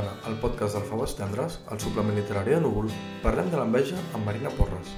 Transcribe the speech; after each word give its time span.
setmana 0.00 0.26
al 0.26 0.40
podcast 0.40 0.74
del 0.74 0.84
Faves 0.84 1.14
Tendres, 1.16 1.60
el 1.70 1.80
suplement 1.80 2.16
literari 2.16 2.54
de 2.54 2.60
Núvol, 2.60 2.90
parlem 3.22 3.50
de 3.50 3.58
l'enveja 3.58 3.96
amb 4.14 4.24
Marina 4.24 4.50
Porres. 4.56 4.92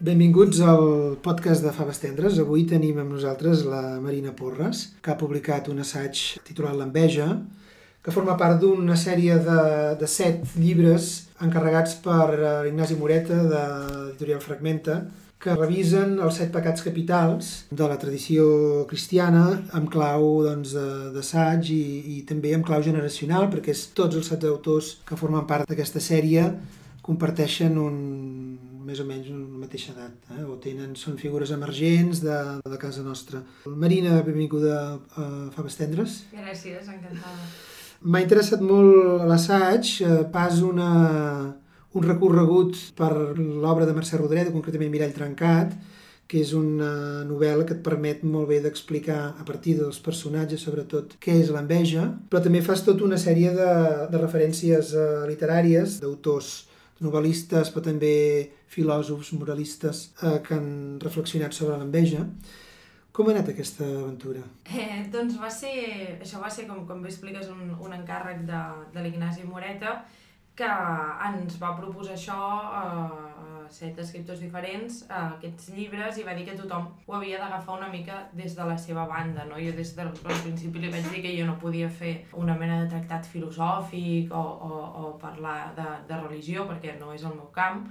Benvinguts 0.00 0.60
al 0.64 1.16
podcast 1.22 1.64
de 1.64 1.72
Faves 1.76 2.00
Tendres. 2.00 2.38
Avui 2.40 2.64
tenim 2.66 2.98
amb 3.00 3.12
nosaltres 3.12 3.64
la 3.68 4.00
Marina 4.00 4.32
Porres, 4.36 4.96
que 5.02 5.12
ha 5.12 5.18
publicat 5.20 5.68
un 5.68 5.80
assaig 5.80 6.40
titulat 6.44 6.76
L'enveja, 6.76 7.28
que 8.02 8.12
forma 8.12 8.36
part 8.40 8.60
d'una 8.60 8.96
sèrie 8.96 9.36
de, 9.44 9.62
de 10.00 10.08
set 10.08 10.40
llibres 10.56 11.28
encarregats 11.44 11.98
per 12.00 12.28
eh, 12.32 12.68
Ignasi 12.70 12.96
Moreta 12.96 13.42
de 13.44 13.60
l'editorial 13.60 14.40
Fragmenta, 14.40 15.02
que 15.40 15.54
revisen 15.56 16.18
els 16.20 16.36
set 16.36 16.50
pecats 16.52 16.84
capitals 16.84 17.50
de 17.72 17.86
la 17.88 17.96
tradició 18.00 18.44
cristiana 18.90 19.44
amb 19.76 19.88
clau 19.92 20.42
doncs, 20.44 20.74
d'assaig 21.14 21.62
doncs, 21.62 21.70
i, 21.72 22.18
i 22.18 22.26
també 22.28 22.52
amb 22.54 22.66
clau 22.68 22.84
generacional, 22.84 23.48
perquè 23.52 23.72
és, 23.72 23.86
tots 23.96 24.20
els 24.20 24.28
set 24.28 24.44
autors 24.44 24.98
que 25.08 25.16
formen 25.16 25.48
part 25.48 25.70
d'aquesta 25.70 26.02
sèrie 26.04 26.44
comparteixen 27.06 27.78
un, 27.80 27.96
més 28.84 29.00
o 29.00 29.06
menys 29.08 29.30
una 29.32 29.62
mateixa 29.64 29.94
edat, 29.94 30.28
eh? 30.36 30.44
o 30.44 30.58
tenen, 30.62 30.92
són 30.98 31.16
figures 31.20 31.54
emergents 31.56 32.20
de, 32.24 32.36
de 32.66 32.78
casa 32.82 33.04
nostra. 33.06 33.40
Marina, 33.64 34.20
benvinguda 34.26 34.76
a 35.16 35.26
Faves 35.56 35.80
Tendres. 35.80 36.20
Gràcies, 36.34 36.84
encantada. 36.84 37.48
M'ha 38.00 38.22
interessat 38.24 38.62
molt 38.64 39.26
l'assaig, 39.28 39.96
eh, 40.04 40.22
pas 40.32 40.60
una, 40.64 40.90
un 41.98 42.06
recorregut 42.06 42.76
per 42.98 43.10
l'obra 43.36 43.86
de 43.86 43.94
Mercè 43.96 44.18
Rodoreda, 44.18 44.52
concretament 44.54 44.92
Mirall 44.92 45.16
Trencat, 45.16 45.74
que 46.30 46.38
és 46.38 46.52
una 46.54 47.24
novel·la 47.26 47.64
que 47.66 47.74
et 47.74 47.82
permet 47.82 48.22
molt 48.22 48.46
bé 48.52 48.60
d'explicar 48.62 49.18
a 49.32 49.46
partir 49.46 49.74
dels 49.80 49.98
personatges, 50.04 50.62
sobretot, 50.62 51.16
què 51.18 51.34
és 51.40 51.50
l'enveja, 51.50 52.06
però 52.30 52.42
també 52.44 52.62
fas 52.62 52.84
tota 52.86 53.02
una 53.02 53.18
sèrie 53.18 53.50
de, 53.56 53.72
de 54.12 54.20
referències 54.22 54.92
uh, 54.94 55.24
literàries 55.26 55.98
d'autors 56.04 56.52
novel·listes, 57.02 57.72
però 57.74 57.82
també 57.88 58.14
filòsofs, 58.70 59.32
moralistes, 59.34 60.04
uh, 60.22 60.38
que 60.46 60.54
han 60.54 60.70
reflexionat 61.02 61.56
sobre 61.56 61.80
l'enveja. 61.80 62.22
Com 63.10 63.26
ha 63.26 63.34
anat 63.34 63.50
aquesta 63.50 63.82
aventura? 63.82 64.44
Eh, 64.70 65.02
doncs 65.10 65.34
va 65.42 65.50
ser, 65.50 65.74
això 66.22 66.38
va 66.38 66.52
ser, 66.54 66.68
com, 66.70 66.84
com 66.86 67.02
bé 67.02 67.10
expliques, 67.10 67.50
un, 67.50 67.74
un 67.74 67.98
encàrrec 67.98 68.46
de, 68.46 68.60
de 68.94 69.02
l'Ignasi 69.02 69.42
Moreta, 69.50 69.98
que 70.60 70.70
ens 71.30 71.56
va 71.60 71.74
proposar 71.78 72.16
això 72.16 72.36
a 72.36 72.84
eh, 73.08 73.30
set 73.72 73.98
escriptors 74.02 74.42
diferents, 74.42 75.04
a 75.08 75.22
aquests 75.36 75.70
llibres, 75.76 76.18
i 76.18 76.26
va 76.26 76.34
dir 76.36 76.44
que 76.48 76.56
tothom 76.58 76.90
ho 77.06 77.16
havia 77.16 77.38
d'agafar 77.40 77.78
una 77.78 77.88
mica 77.92 78.18
des 78.36 78.56
de 78.58 78.66
la 78.68 78.76
seva 78.78 79.06
banda. 79.08 79.46
No? 79.48 79.60
Jo 79.62 79.72
des 79.76 79.94
del 79.96 80.12
principi 80.26 80.82
li 80.82 80.92
vaig 80.92 81.08
dir 81.14 81.24
que 81.24 81.34
jo 81.38 81.46
no 81.48 81.56
podia 81.62 81.88
fer 81.88 82.12
una 82.44 82.58
mena 82.58 82.82
de 82.82 82.90
tractat 82.92 83.30
filosòfic 83.30 84.34
o, 84.34 84.44
o, 84.68 84.84
o 85.02 85.16
parlar 85.22 85.72
de, 85.78 85.88
de 86.10 86.22
religió, 86.26 86.68
perquè 86.68 86.98
no 87.00 87.14
és 87.16 87.24
el 87.24 87.36
meu 87.38 87.48
camp, 87.54 87.86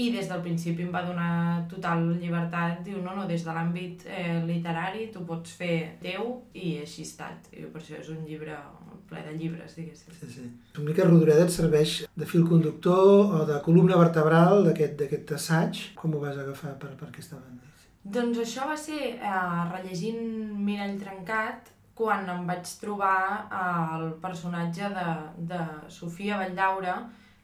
i 0.00 0.10
des 0.14 0.28
del 0.30 0.40
principi 0.42 0.84
em 0.86 0.92
va 0.94 1.02
donar 1.02 1.66
total 1.70 2.04
llibertat, 2.20 2.78
diu, 2.86 3.00
no, 3.02 3.14
no, 3.16 3.26
des 3.28 3.42
de 3.44 3.54
l'àmbit 3.54 4.04
eh, 4.06 4.38
literari 4.46 5.08
tu 5.12 5.24
pots 5.26 5.56
fer 5.58 5.98
teu 6.02 6.36
i 6.54 6.78
així 6.84 7.02
ha 7.04 7.08
estat. 7.08 7.50
I 7.52 7.66
per 7.66 7.82
això 7.82 7.98
és 7.98 8.12
un 8.14 8.22
llibre 8.24 8.56
ple 9.10 9.22
de 9.26 9.34
llibres, 9.36 9.74
diguéssim. 9.76 10.14
Sí, 10.20 10.28
sí. 10.36 10.44
Una 10.78 10.86
mica 10.90 11.06
Rodoreda 11.08 11.44
et 11.46 11.54
serveix 11.54 11.96
de 12.16 12.28
fil 12.28 12.46
conductor 12.48 13.34
o 13.40 13.42
de 13.48 13.58
columna 13.66 13.98
vertebral 14.00 14.64
d'aquest 14.68 15.34
assaig. 15.36 15.82
Com 15.98 16.14
ho 16.14 16.22
vas 16.22 16.38
agafar 16.38 16.76
per, 16.80 16.94
per 17.00 17.10
aquesta 17.10 17.36
banda? 17.40 17.66
Doncs 18.00 18.38
això 18.40 18.64
va 18.70 18.76
ser 18.80 19.00
eh, 19.18 19.62
rellegint 19.72 20.22
Mirall 20.56 20.96
Trencat 21.02 21.68
quan 22.00 22.24
em 22.32 22.46
vaig 22.48 22.68
trobar 22.80 23.16
eh, 23.44 23.96
el 23.98 24.06
personatge 24.22 24.88
de, 24.94 25.08
de 25.50 25.60
Sofia 25.92 26.38
Valldaura, 26.40 26.94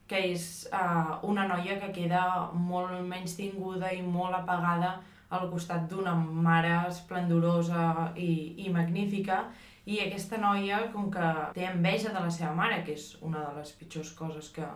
que 0.09 0.23
és 0.31 0.47
eh, 0.71 1.11
una 1.29 1.45
noia 1.51 1.77
que 1.83 1.91
queda 1.93 2.23
molt 2.55 2.97
menys 3.05 3.37
tinguda 3.37 3.91
i 3.93 4.01
molt 4.01 4.39
apagada 4.39 4.95
al 5.29 5.49
costat 5.51 5.85
d'una 5.91 6.15
mare 6.15 6.73
esplendorosa 6.87 8.13
i, 8.15 8.55
i 8.63 8.71
magnífica, 8.73 9.43
i 9.87 10.01
aquesta 10.03 10.37
noia, 10.41 10.81
com 10.91 11.07
que 11.11 11.31
té 11.55 11.63
enveja 11.69 12.11
de 12.11 12.19
la 12.19 12.31
seva 12.33 12.51
mare, 12.55 12.81
que 12.83 12.95
és 12.97 13.09
una 13.23 13.45
de 13.45 13.55
les 13.55 13.71
pitjors 13.79 14.11
coses 14.17 14.49
que, 14.55 14.67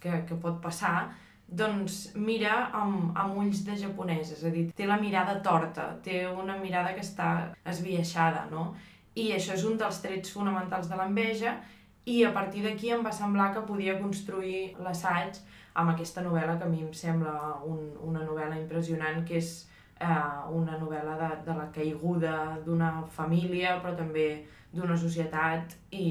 que, 0.00 0.20
que 0.28 0.38
pot 0.38 0.60
passar, 0.62 1.10
doncs 1.44 2.14
mira 2.14 2.54
amb, 2.72 3.10
amb 3.18 3.40
ulls 3.42 3.64
de 3.66 3.76
japonès, 3.80 4.30
és 4.36 4.44
a 4.46 4.52
dir, 4.54 4.68
té 4.76 4.86
la 4.86 5.00
mirada 5.02 5.40
torta, 5.42 5.90
té 6.06 6.22
una 6.30 6.56
mirada 6.60 6.94
que 6.94 7.02
està 7.02 7.30
esbiaixada, 7.74 8.46
no? 8.52 8.72
I 9.18 9.32
això 9.34 9.58
és 9.58 9.66
un 9.66 9.76
dels 9.78 10.00
trets 10.02 10.32
fonamentals 10.34 10.88
de 10.90 10.96
l'enveja 10.98 11.58
i 12.06 12.22
a 12.24 12.32
partir 12.34 12.64
d'aquí 12.64 12.90
em 12.94 13.04
va 13.04 13.12
semblar 13.14 13.52
que 13.54 13.66
podia 13.66 13.98
construir 14.00 14.74
l'assaig 14.82 15.38
amb 15.74 15.90
aquesta 15.92 16.22
novel·la 16.22 16.56
que 16.58 16.66
a 16.66 16.70
mi 16.70 16.82
em 16.86 16.92
sembla 16.94 17.34
un, 17.66 17.92
una 18.06 18.22
novel·la 18.22 18.58
impressionant, 18.60 19.22
que 19.26 19.38
és 19.42 19.64
eh, 20.00 20.54
una 20.60 20.78
novel·la 20.78 21.16
de, 21.22 21.30
de 21.46 21.58
la 21.58 21.66
caiguda 21.74 22.36
d'una 22.66 22.92
família, 23.10 23.78
però 23.82 23.96
també 23.98 24.28
d'una 24.74 24.96
societat 24.98 25.76
i, 25.90 26.06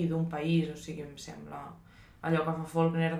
i 0.00 0.06
d'un 0.10 0.26
país, 0.30 0.72
o 0.72 0.76
sigui, 0.76 1.06
em 1.06 1.14
sembla 1.16 1.66
allò 2.20 2.40
que 2.42 2.52
fa 2.52 2.64
Faulkner 2.66 3.12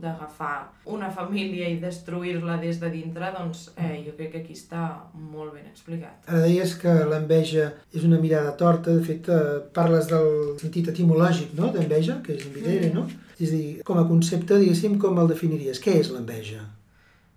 d'agafar 0.00 0.70
una 0.86 1.08
família 1.10 1.68
i 1.68 1.80
destruir-la 1.82 2.56
des 2.62 2.78
de 2.80 2.90
dintre, 2.90 3.32
doncs 3.34 3.64
eh, 3.76 3.96
jo 4.06 4.14
crec 4.16 4.30
que 4.32 4.42
aquí 4.44 4.54
està 4.54 4.84
molt 5.14 5.56
ben 5.56 5.66
explicat. 5.66 6.22
Ara 6.28 6.44
deies 6.46 6.76
que 6.78 6.94
l'enveja 7.10 7.72
és 7.92 8.06
una 8.06 8.20
mirada 8.22 8.54
torta, 8.60 8.94
de 8.94 9.02
fet 9.02 9.28
eh, 9.28 9.58
parles 9.74 10.06
del 10.12 10.54
sentit 10.62 10.92
etimològic 10.94 11.58
no? 11.58 11.72
d'enveja, 11.74 12.20
que 12.22 12.38
és 12.38 12.46
invidere, 12.46 12.92
mm. 12.92 12.94
no? 12.94 13.08
És 13.34 13.50
a 13.50 13.58
dir, 13.58 13.74
com 13.82 13.98
a 13.98 14.06
concepte, 14.06 14.60
diguéssim, 14.62 14.98
com 15.02 15.18
el 15.18 15.34
definiries? 15.34 15.82
Què 15.82 15.98
és 15.98 16.14
l'enveja? 16.14 16.62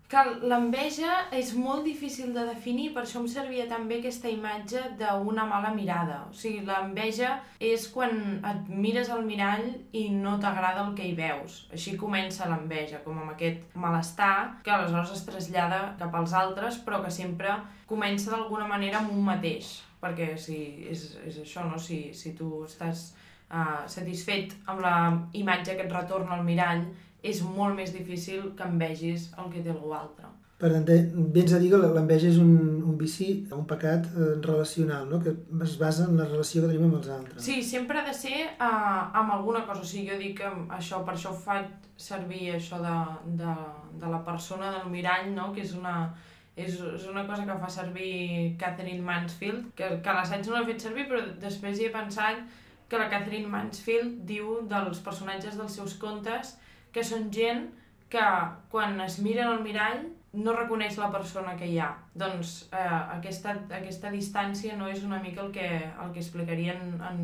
Que 0.08 0.22
l'enveja 0.48 1.26
és 1.36 1.50
molt 1.60 1.84
difícil 1.84 2.30
de 2.36 2.46
definir, 2.48 2.94
per 2.96 3.02
això 3.04 3.20
em 3.20 3.28
servia 3.28 3.66
també 3.68 3.98
aquesta 3.98 4.30
imatge 4.32 4.84
d'una 5.02 5.44
mala 5.50 5.74
mirada. 5.76 6.22
O 6.30 6.36
sigui, 6.36 6.62
l'enveja 6.68 7.34
és 7.60 7.90
quan 7.92 8.40
et 8.40 8.70
mires 8.72 9.12
al 9.12 9.26
mirall 9.28 9.66
i 9.92 10.06
no 10.14 10.38
t'agrada 10.40 10.86
el 10.86 10.94
que 10.96 11.10
hi 11.10 11.14
veus. 11.18 11.60
Així 11.76 11.98
comença 12.00 12.48
l'enveja, 12.48 13.02
com 13.04 13.20
amb 13.20 13.34
aquest 13.36 13.76
malestar 13.76 14.62
que 14.64 14.72
aleshores 14.72 15.12
es 15.18 15.26
trasllada 15.28 15.82
cap 16.00 16.16
als 16.16 16.36
altres, 16.40 16.80
però 16.86 17.02
que 17.04 17.12
sempre 17.12 17.60
comença 17.88 18.32
d'alguna 18.32 18.68
manera 18.68 19.02
amb 19.04 19.12
un 19.12 19.28
mateix. 19.28 19.82
Perquè 20.00 20.38
si, 20.40 20.62
és, 20.88 21.10
és 21.28 21.42
això, 21.44 21.68
no? 21.68 21.76
Si, 21.82 22.14
si 22.16 22.32
tu 22.38 22.62
estàs 22.64 23.10
uh, 23.52 23.84
satisfet 23.92 24.56
amb 24.72 24.80
la 24.86 24.96
imatge 25.36 25.76
que 25.76 25.84
et 25.84 25.92
retorna 25.92 26.38
al 26.38 26.48
mirall 26.48 26.86
és 27.30 27.44
molt 27.44 27.78
més 27.78 27.94
difícil 27.96 28.52
que 28.58 28.68
envegis 28.68 29.32
el 29.38 29.52
que 29.54 29.64
té 29.64 29.74
algú 29.74 29.94
altre. 29.96 30.30
Per 30.58 30.72
tant, 30.74 30.88
vens 31.36 31.52
a 31.54 31.60
dir 31.62 31.68
que 31.70 31.78
l'enveja 31.78 32.32
és 32.32 32.38
un, 32.42 32.54
un 32.82 32.96
vici, 32.98 33.28
un 33.54 33.68
pecat 33.70 34.08
eh, 34.10 34.30
relacional, 34.42 35.04
no? 35.06 35.20
que 35.22 35.36
es 35.64 35.76
basa 35.78 36.08
en 36.10 36.18
la 36.18 36.26
relació 36.26 36.64
que 36.64 36.72
tenim 36.72 36.88
amb 36.88 36.98
els 36.98 37.12
altres. 37.14 37.44
Sí, 37.46 37.60
sempre 37.62 38.00
ha 38.00 38.06
de 38.08 38.16
ser 38.18 38.40
uh, 38.56 39.04
amb 39.22 39.36
alguna 39.36 39.62
cosa. 39.68 39.86
O 39.86 39.90
sigui, 39.92 40.08
jo 40.10 40.18
dic 40.18 40.40
que 40.40 40.50
això, 40.80 41.04
per 41.06 41.14
això 41.14 41.36
faig 41.44 41.70
servir 42.02 42.56
això 42.56 42.82
de, 42.82 42.96
de, 43.44 43.54
de 44.02 44.10
la 44.16 44.24
persona 44.26 44.74
del 44.80 44.90
mirall, 44.90 45.30
no? 45.36 45.52
que 45.54 45.62
és 45.62 45.78
una, 45.78 45.96
és, 46.56 46.82
és 46.96 47.06
una 47.06 47.28
cosa 47.30 47.46
que 47.46 47.62
fa 47.62 47.70
servir 47.78 48.12
Catherine 48.58 49.06
Mansfield, 49.06 49.76
que, 49.78 50.00
que 50.02 50.16
l'assaig 50.18 50.50
no 50.50 50.58
l'he 50.58 50.72
fet 50.72 50.88
servir, 50.90 51.06
però 51.12 51.22
després 51.44 51.78
hi 51.78 51.92
he 51.92 51.94
pensat 51.94 52.42
que 52.90 52.98
la 52.98 53.12
Catherine 53.14 53.52
Mansfield 53.52 54.24
diu 54.26 54.64
dels 54.66 55.06
personatges 55.06 55.60
dels 55.60 55.78
seus 55.78 55.94
contes 56.02 56.58
que 56.98 57.06
són 57.06 57.30
gent 57.34 57.68
que 58.10 58.28
quan 58.72 58.98
es 59.04 59.20
miren 59.22 59.52
al 59.52 59.66
mirall 59.66 60.08
no 60.38 60.54
reconeix 60.54 60.98
la 61.00 61.10
persona 61.12 61.56
que 61.58 61.68
hi 61.70 61.78
ha. 61.82 61.90
Doncs 62.18 62.54
eh, 62.72 62.98
aquesta, 63.18 63.56
aquesta 63.80 64.12
distància 64.14 64.76
no 64.78 64.90
és 64.92 65.04
una 65.06 65.20
mica 65.24 65.44
el 65.46 65.52
que, 65.56 65.68
el 65.88 66.12
que 66.14 66.22
explicarien 66.22 66.98
en, 67.10 67.22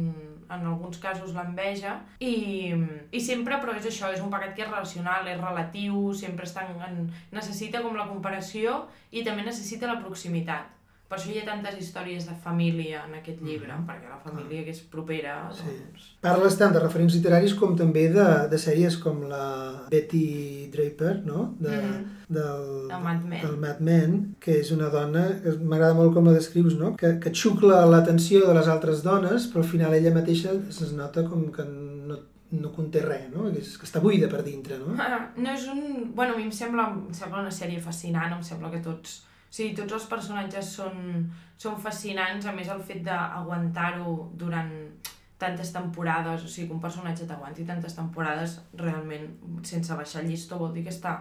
en 0.49 0.67
alguns 0.69 0.99
casos 1.03 1.33
l'enveja 1.35 1.99
i, 2.19 2.73
i 3.11 3.21
sempre, 3.21 3.59
però 3.61 3.75
és 3.77 3.89
això, 3.89 4.11
és 4.13 4.23
un 4.23 4.31
pecat 4.33 4.55
que 4.57 4.65
és 4.65 4.71
relacional, 4.71 5.27
és 5.29 5.41
relatiu, 5.41 6.05
sempre 6.17 6.49
està 6.49 6.65
en, 6.87 7.09
necessita 7.35 7.83
com 7.85 7.97
la 7.99 8.07
comparació 8.09 8.83
i 9.11 9.25
també 9.27 9.45
necessita 9.45 9.89
la 9.89 9.99
proximitat. 10.01 10.82
Per 11.13 11.19
això 11.19 11.30
hi 11.30 11.42
ha 11.44 11.45
tantes 11.45 11.75
històries 11.77 12.24
de 12.25 12.33
família 12.42 13.04
en 13.06 13.12
aquest 13.19 13.42
llibre, 13.45 13.69
mm 13.69 13.75
-hmm. 13.75 13.86
perquè 13.89 14.07
la 14.10 14.21
família 14.24 14.62
ah. 14.62 14.63
que 14.65 14.71
és 14.71 14.80
propera... 14.95 15.33
Sí. 15.54 15.65
Doncs... 15.65 16.07
Parles 16.21 16.57
tant 16.57 16.74
de 16.74 16.80
referents 16.80 17.13
literaris 17.13 17.54
com 17.54 17.75
també 17.77 18.07
de, 18.10 18.27
de 18.51 18.57
sèries 18.57 18.98
com 19.04 19.21
la 19.33 19.86
Betty 19.92 20.69
Draper, 20.74 21.21
no? 21.25 21.56
De, 21.60 21.69
mm 21.69 21.83
-hmm. 21.83 22.01
del, 22.38 22.65
del 22.94 23.04
Mad 23.07 23.21
Men. 23.30 23.42
del 23.45 23.57
Mad 23.57 23.80
Men, 23.80 24.36
que 24.39 24.60
és 24.60 24.71
una 24.71 24.89
dona, 24.89 25.24
m'agrada 25.62 25.94
molt 25.94 26.13
com 26.15 26.25
la 26.25 26.33
descrius, 26.33 26.74
no? 26.80 26.95
que, 26.95 27.19
que 27.19 27.30
xucla 27.42 27.86
l'atenció 27.86 28.48
de 28.48 28.54
les 28.54 28.68
altres 28.68 29.04
dones, 29.04 29.50
però 29.50 29.60
al 29.60 29.71
final 29.75 29.94
ella 29.94 30.13
mateixa 30.19 30.50
es 30.69 30.94
nota 30.94 31.24
com 31.30 31.51
que 31.51 31.63
no 31.63 32.18
no 32.54 32.71
conté 32.71 33.01
res, 33.01 33.30
no? 33.33 33.51
Que, 33.51 33.60
és, 33.60 33.77
que 33.77 33.86
està 33.86 34.00
buida 34.00 34.27
per 34.30 34.44
dintre, 34.44 34.77
no? 34.77 34.94
Ah, 35.01 35.31
no 35.44 35.50
és 35.51 35.68
un... 35.68 36.13
Bueno, 36.15 36.33
a 36.33 36.38
mi 36.38 36.44
em 36.44 36.51
sembla, 36.51 36.83
em 37.10 37.13
sembla 37.13 37.42
una 37.42 37.51
sèrie 37.51 37.80
fascinant, 37.81 38.31
em 38.33 38.44
sembla 38.44 38.69
que 38.69 38.80
tots 38.80 39.24
sigui, 39.53 39.73
tots 39.77 39.94
els 40.00 40.05
personatges 40.09 40.71
són, 40.79 41.27
són 41.61 41.77
fascinants, 41.81 42.47
a 42.50 42.53
més 42.55 42.71
el 42.73 42.81
fet 42.85 43.03
d'aguantar-ho 43.05 44.15
durant 44.39 44.71
tantes 45.44 45.73
temporades, 45.75 46.44
o 46.45 46.50
sigui, 46.50 46.69
que 46.69 46.77
un 46.77 46.81
personatge 46.83 47.27
t'aguanti 47.29 47.67
tantes 47.67 47.95
temporades, 47.97 48.57
realment, 48.79 49.29
sense 49.67 49.95
baixar 50.00 50.23
el 50.23 50.31
llistó, 50.31 50.57
vol 50.61 50.73
dir 50.73 50.85
que 50.88 50.94
està 50.94 51.19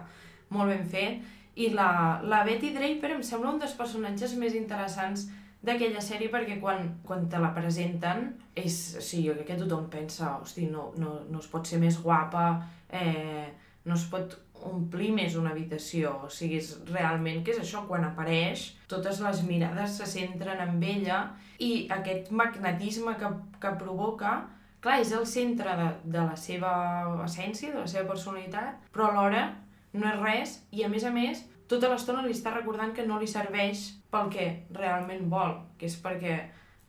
molt 0.53 0.71
ben 0.71 0.85
fet. 0.89 1.23
I 1.55 1.69
la, 1.77 2.19
la 2.25 2.41
Betty 2.47 2.71
Draper 2.73 3.13
em 3.13 3.23
sembla 3.25 3.51
un 3.53 3.59
dels 3.61 3.75
personatges 3.77 4.33
més 4.41 4.55
interessants 4.57 5.27
d'aquella 5.63 6.01
sèrie 6.03 6.31
perquè 6.31 6.57
quan, 6.59 6.87
quan 7.07 7.27
te 7.31 7.39
la 7.39 7.53
presenten 7.55 8.25
és, 8.59 8.79
o 8.99 9.03
sigui, 9.03 9.29
jo 9.29 9.35
crec 9.37 9.53
que 9.53 9.59
tothom 9.61 9.85
pensa 9.93 10.33
hosti, 10.41 10.65
no, 10.71 10.89
no, 10.99 11.19
no 11.29 11.39
es 11.39 11.47
pot 11.51 11.69
ser 11.69 11.79
més 11.79 12.01
guapa 12.03 12.47
eh, 12.91 13.47
no 13.85 13.95
es 13.95 14.03
pot 14.11 14.35
omplir 14.69 15.11
més 15.15 15.35
una 15.39 15.51
habitació, 15.53 16.13
o 16.25 16.29
sigui, 16.31 16.59
és 16.61 16.73
realment 16.89 17.43
que 17.45 17.53
és 17.53 17.61
això, 17.61 17.83
quan 17.87 18.05
apareix, 18.07 18.71
totes 18.91 19.21
les 19.23 19.43
mirades 19.47 19.97
se 19.99 20.07
centren 20.09 20.61
en 20.63 20.81
ella 20.83 21.19
i 21.59 21.87
aquest 21.93 22.31
magnetisme 22.31 23.15
que, 23.19 23.31
que 23.61 23.73
provoca, 23.79 24.33
clar, 24.83 24.99
és 25.01 25.13
el 25.15 25.25
centre 25.29 25.75
de, 25.79 25.89
de 26.15 26.25
la 26.25 26.35
seva 26.39 26.73
essència, 27.25 27.73
de 27.73 27.83
la 27.83 27.89
seva 27.89 28.09
personalitat, 28.11 28.89
però 28.93 29.11
alhora 29.11 29.45
no 29.93 30.09
és 30.09 30.19
res 30.21 30.57
i 30.73 30.83
a 30.83 30.89
més 30.89 31.05
a 31.05 31.13
més 31.13 31.45
tota 31.69 31.89
l'estona 31.89 32.25
li 32.25 32.33
està 32.35 32.51
recordant 32.53 32.91
que 32.93 33.05
no 33.07 33.19
li 33.21 33.29
serveix 33.29 33.87
pel 34.13 34.29
que 34.33 34.47
realment 34.75 35.29
vol, 35.31 35.55
que 35.79 35.87
és 35.89 35.95
perquè 36.01 36.37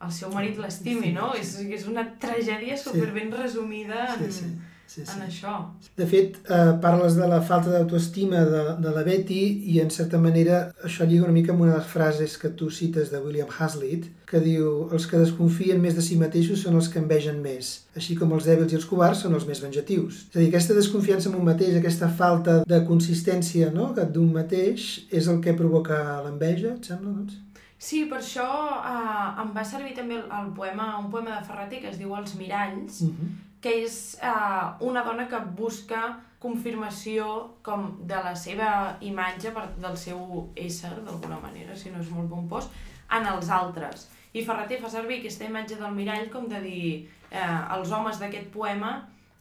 el 0.05 0.12
seu 0.12 0.32
marit 0.35 0.59
l'estimi, 0.61 1.15
no? 1.15 1.31
És, 1.38 1.55
és 1.62 1.87
una 1.88 2.05
tragèdia 2.20 2.77
superben 2.77 3.31
resumida 3.32 4.09
en, 4.17 4.25
Sí, 4.27 4.32
sí 4.43 4.53
sí, 4.86 5.04
sí. 5.04 5.12
en 5.16 5.25
això. 5.26 5.54
De 5.96 6.06
fet, 6.06 6.38
eh, 6.48 6.72
parles 6.82 7.16
de 7.19 7.28
la 7.28 7.40
falta 7.42 7.72
d'autoestima 7.72 8.44
de, 8.50 8.62
de 8.84 8.94
la 8.94 9.04
Betty 9.06 9.40
i, 9.72 9.78
en 9.82 9.90
certa 9.90 10.19
manera, 10.19 10.60
això 10.86 11.06
lliga 11.08 11.26
una 11.26 11.36
mica 11.36 11.52
amb 11.52 11.64
una 11.64 11.75
de 11.75 11.78
les 11.78 11.90
frases 11.90 12.36
que 12.40 12.50
tu 12.58 12.70
cites 12.70 13.10
de 13.12 13.20
William 13.25 13.50
Hazlitt, 13.50 14.10
que 14.31 14.40
diu 14.42 14.88
els 14.92 15.06
que 15.10 15.20
desconfien 15.20 15.81
més 15.82 15.96
de 15.98 16.04
si 16.04 16.19
mateixos 16.20 16.64
són 16.64 16.78
els 16.81 16.90
que 16.90 17.00
envegen 17.02 17.40
més, 17.44 17.75
així 17.96 18.16
com 18.19 18.32
els 18.36 18.48
dèbils 18.48 18.72
i 18.72 18.81
els 18.81 18.88
covards 18.90 19.25
són 19.25 19.36
els 19.38 19.46
més 19.48 19.62
venjatius. 19.62 20.26
És 20.31 20.36
a 20.36 20.42
dir, 20.42 20.50
aquesta 20.50 20.76
desconfiança 20.78 21.31
en 21.31 21.38
un 21.38 21.46
mateix, 21.46 21.76
aquesta 21.78 22.10
falta 22.10 22.60
de 22.69 22.82
consistència 22.88 23.72
no? 23.75 23.92
d'un 23.94 24.31
mateix, 24.34 25.06
és 25.10 25.31
el 25.31 25.40
que 25.44 25.56
provoca 25.58 26.20
l'enveja, 26.26 26.76
et 26.78 26.92
sembla, 26.92 27.16
doncs? 27.19 27.40
Sí, 27.84 28.04
per 28.08 28.16
això 28.22 28.46
eh, 28.81 29.25
em 29.42 29.50
va 29.52 29.64
servir 29.66 29.92
també 29.96 30.16
el, 30.16 30.28
el 30.32 30.52
poema, 30.56 30.94
un 31.02 31.10
poema 31.12 31.34
de 31.34 31.42
Ferreter 31.44 31.82
que 31.82 31.90
es 31.90 31.98
diu 32.00 32.14
Els 32.16 32.36
miralls, 32.38 33.02
Uh 33.04 33.10
-huh. 33.10 33.32
Que 33.64 33.72
és 33.87 33.94
eh, 34.20 34.64
una 34.84 35.02
dona 35.06 35.25
que 35.31 35.40
busca 35.56 36.02
confirmació 36.43 37.28
com 37.64 37.87
de 38.05 38.19
la 38.26 38.34
seva 38.37 38.69
imatge, 39.00 39.55
per, 39.56 39.70
del 39.81 39.96
seu 39.96 40.50
ésser, 40.61 40.93
d'alguna 41.06 41.40
manera, 41.40 41.76
si 41.76 41.93
no 41.94 42.02
és 42.05 42.11
molt 42.12 42.28
pompós, 42.28 42.69
en 43.16 43.25
els 43.31 43.49
altres. 43.49 44.11
I 44.37 44.44
Ferreter 44.44 44.82
fa 44.82 44.90
servir 44.93 45.22
aquesta 45.22 45.49
imatge 45.49 45.78
del 45.81 45.96
mirall 45.96 46.28
com 46.32 46.50
de 46.50 46.61
dir 46.61 46.87
eh, 47.31 47.58
els 47.78 47.93
homes 47.94 48.20
d'aquest 48.20 48.52
poema 48.52 48.93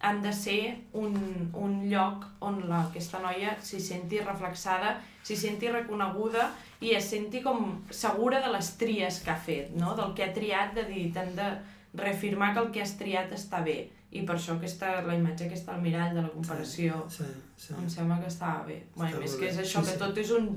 han 0.03 0.21
de 0.23 0.31
ser 0.35 0.61
un, 0.99 1.13
un 1.55 1.75
lloc 1.91 2.25
on 2.43 2.61
la, 2.67 2.83
aquesta 2.89 3.21
noia 3.23 3.55
s'hi 3.63 3.79
senti 3.83 4.19
reflexada, 4.23 4.97
s'hi 5.23 5.37
senti 5.39 5.71
reconeguda 5.71 6.49
i 6.83 6.91
es 6.95 7.07
senti 7.11 7.39
com 7.43 7.79
segura 7.89 8.41
de 8.43 8.51
les 8.51 8.73
tries 8.79 9.21
que 9.23 9.31
ha 9.31 9.39
fet, 9.39 9.71
no? 9.79 9.95
del 9.99 10.11
que 10.15 10.27
ha 10.27 10.33
triat, 10.35 10.75
de 10.75 10.83
dir, 10.91 11.05
t'han 11.15 11.31
de 11.39 11.47
reafirmar 11.95 12.53
que 12.53 12.59
el 12.59 12.71
que 12.71 12.81
has 12.81 12.95
triat 12.97 13.31
està 13.35 13.63
bé. 13.63 13.89
I 14.13 14.21
per 14.27 14.35
això 14.35 14.53
aquesta, 14.59 15.01
la 15.07 15.15
imatge 15.17 15.47
que 15.49 15.55
està 15.57 15.73
al 15.73 15.81
mirall 15.81 16.13
de 16.13 16.21
la 16.21 16.29
comparació 16.29 17.03
Sí, 17.09 17.23
sí. 17.57 17.73
em 17.73 17.89
sembla 17.89 18.19
que 18.21 18.27
està 18.29 18.59
bé. 18.67 18.83
Està 18.93 19.07
més 19.09 19.15
molt 19.31 19.39
que 19.39 19.47
és 19.49 19.57
això, 19.57 19.81
Sí, 19.81 19.87
que 19.87 19.93
sí. 19.97 19.99
tot 19.99 20.17
és 20.17 20.31
un... 20.31 20.49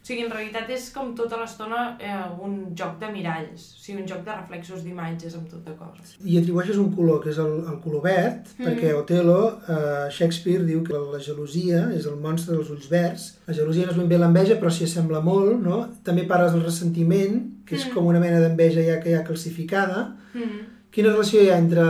O 0.00 0.06
sigui, 0.10 0.22
en 0.24 0.30
realitat 0.32 0.70
és 0.72 0.86
com 0.94 1.10
tota 1.14 1.36
l'estona 1.36 1.96
eh, 2.00 2.22
un 2.42 2.54
joc 2.74 2.94
de 3.02 3.10
miralls, 3.12 3.66
o 3.76 3.82
sigui, 3.82 4.00
un 4.00 4.08
joc 4.08 4.22
de 4.24 4.32
reflexos 4.32 4.80
d'imatges 4.82 5.34
amb 5.36 5.50
tota 5.50 5.74
cosa. 5.76 6.02
I 6.24 6.38
atribueixes 6.40 6.78
un 6.80 6.88
color, 6.94 7.20
que 7.22 7.28
és 7.34 7.38
el, 7.38 7.52
el 7.68 7.76
color 7.84 8.02
verd, 8.06 8.48
Mm. 8.56 8.64
perquè 8.64 8.94
Otelo, 8.96 9.36
eh, 9.68 10.08
Shakespeare, 10.10 10.64
diu 10.64 10.82
que 10.82 10.94
la 10.94 11.20
gelosia 11.20 11.90
és 11.94 12.06
el 12.06 12.16
monstre 12.16 12.56
dels 12.56 12.70
ulls 12.70 12.88
verds. 12.90 13.28
La 13.46 13.54
gelosia 13.54 13.84
no 13.86 13.92
és 13.92 13.98
ben 13.98 14.08
bé 14.08 14.18
l'enveja, 14.18 14.56
però 14.58 14.70
s'hi 14.72 14.84
assembla 14.88 15.20
molt, 15.20 15.60
no? 15.62 15.82
També 16.02 16.24
parles 16.26 16.52
del 16.56 16.64
ressentiment, 16.64 17.42
que 17.66 17.74
és 17.76 17.86
Mm. 17.86 17.94
com 17.94 18.06
una 18.06 18.20
mena 18.20 18.40
d'enveja 18.40 18.82
ja 18.82 19.00
que 19.00 19.10
hi 19.10 19.14
ha 19.14 19.24
calcificada. 19.24 20.16
Mm. 20.34 20.79
Quina 20.90 21.12
relació 21.12 21.42
hi 21.42 21.50
ha 21.52 21.58
entre 21.62 21.82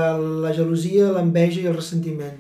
la 0.45 0.51
gelosia, 0.53 1.07
l'enveja 1.15 1.63
i 1.63 1.69
el 1.71 1.77
ressentiment? 1.79 2.35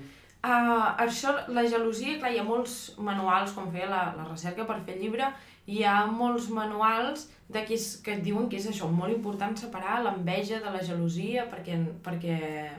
Uh, 0.44 0.90
això, 1.04 1.32
la 1.56 1.62
gelosia, 1.68 2.18
clar, 2.20 2.32
hi 2.34 2.40
ha 2.40 2.44
molts 2.44 2.74
manuals, 3.00 3.54
com 3.56 3.70
feia 3.72 3.88
la, 3.88 4.02
la 4.16 4.26
recerca 4.26 4.66
per 4.68 4.76
fer 4.84 4.98
el 4.98 5.06
llibre, 5.06 5.30
hi 5.72 5.80
ha 5.88 5.94
molts 6.08 6.50
manuals 6.52 7.26
de 7.48 7.64
que, 7.64 7.78
és, 7.80 7.86
que 8.04 8.12
et 8.18 8.22
diuen 8.26 8.48
que 8.52 8.60
és 8.60 8.68
això, 8.68 8.90
molt 8.92 9.14
important 9.14 9.56
separar 9.56 10.02
l'enveja 10.04 10.60
de 10.60 10.72
la 10.74 10.84
gelosia 10.84 11.46
perquè, 11.48 11.80
perquè, 12.04 12.36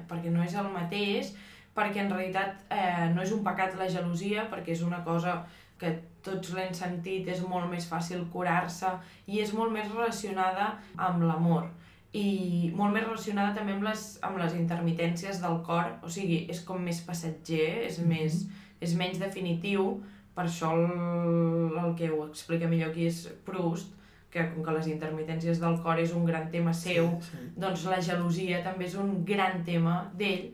perquè 0.09 0.33
no 0.33 0.45
és 0.45 0.53
el 0.61 0.69
mateix, 0.73 1.33
perquè 1.73 2.05
en 2.05 2.13
realitat 2.13 2.61
eh, 2.69 3.09
no 3.15 3.25
és 3.25 3.33
un 3.33 3.41
pecat 3.45 3.77
la 3.81 3.89
gelosia, 3.89 4.45
perquè 4.53 4.75
és 4.75 4.85
una 4.85 5.01
cosa 5.05 5.39
que 5.81 5.95
tots 6.21 6.53
l'hem 6.53 6.73
sentit, 6.77 7.29
és 7.33 7.41
molt 7.49 7.65
més 7.71 7.89
fàcil 7.89 8.27
curar-se 8.33 8.93
i 9.25 9.41
és 9.41 9.53
molt 9.57 9.73
més 9.73 9.89
relacionada 9.89 10.75
amb 11.09 11.25
l'amor 11.25 11.71
i 12.13 12.71
molt 12.75 12.91
més 12.93 13.05
relacionada 13.05 13.55
també 13.55 13.77
amb 13.77 13.85
les, 13.87 14.01
amb 14.27 14.39
les 14.41 14.55
intermitències 14.57 15.39
del 15.39 15.61
cor, 15.63 15.93
o 16.03 16.09
sigui, 16.11 16.41
és 16.51 16.59
com 16.67 16.81
més 16.83 16.99
passatger, 17.07 17.85
és, 17.87 18.01
més, 18.03 18.41
és 18.83 18.95
menys 18.99 19.21
definitiu, 19.21 20.01
per 20.35 20.45
això 20.47 20.73
el, 20.75 21.77
el 21.79 21.95
que 21.95 22.09
ho 22.11 22.25
explica 22.27 22.67
millor 22.67 22.91
aquí 22.91 23.07
és 23.07 23.23
Proust, 23.47 23.95
que 24.31 24.43
com 24.51 24.63
que 24.63 24.75
les 24.75 24.87
intermitències 24.87 25.59
del 25.59 25.77
cor 25.83 25.99
és 25.99 26.11
un 26.15 26.25
gran 26.27 26.49
tema 26.51 26.73
seu, 26.75 27.09
Sí, 27.19 27.31
sí. 27.35 27.47
doncs 27.59 27.87
la 27.91 27.99
gelosia 28.03 28.61
també 28.63 28.87
és 28.87 28.95
un 28.99 29.23
gran 29.27 29.63
tema 29.67 29.97
d'ell, 30.15 30.49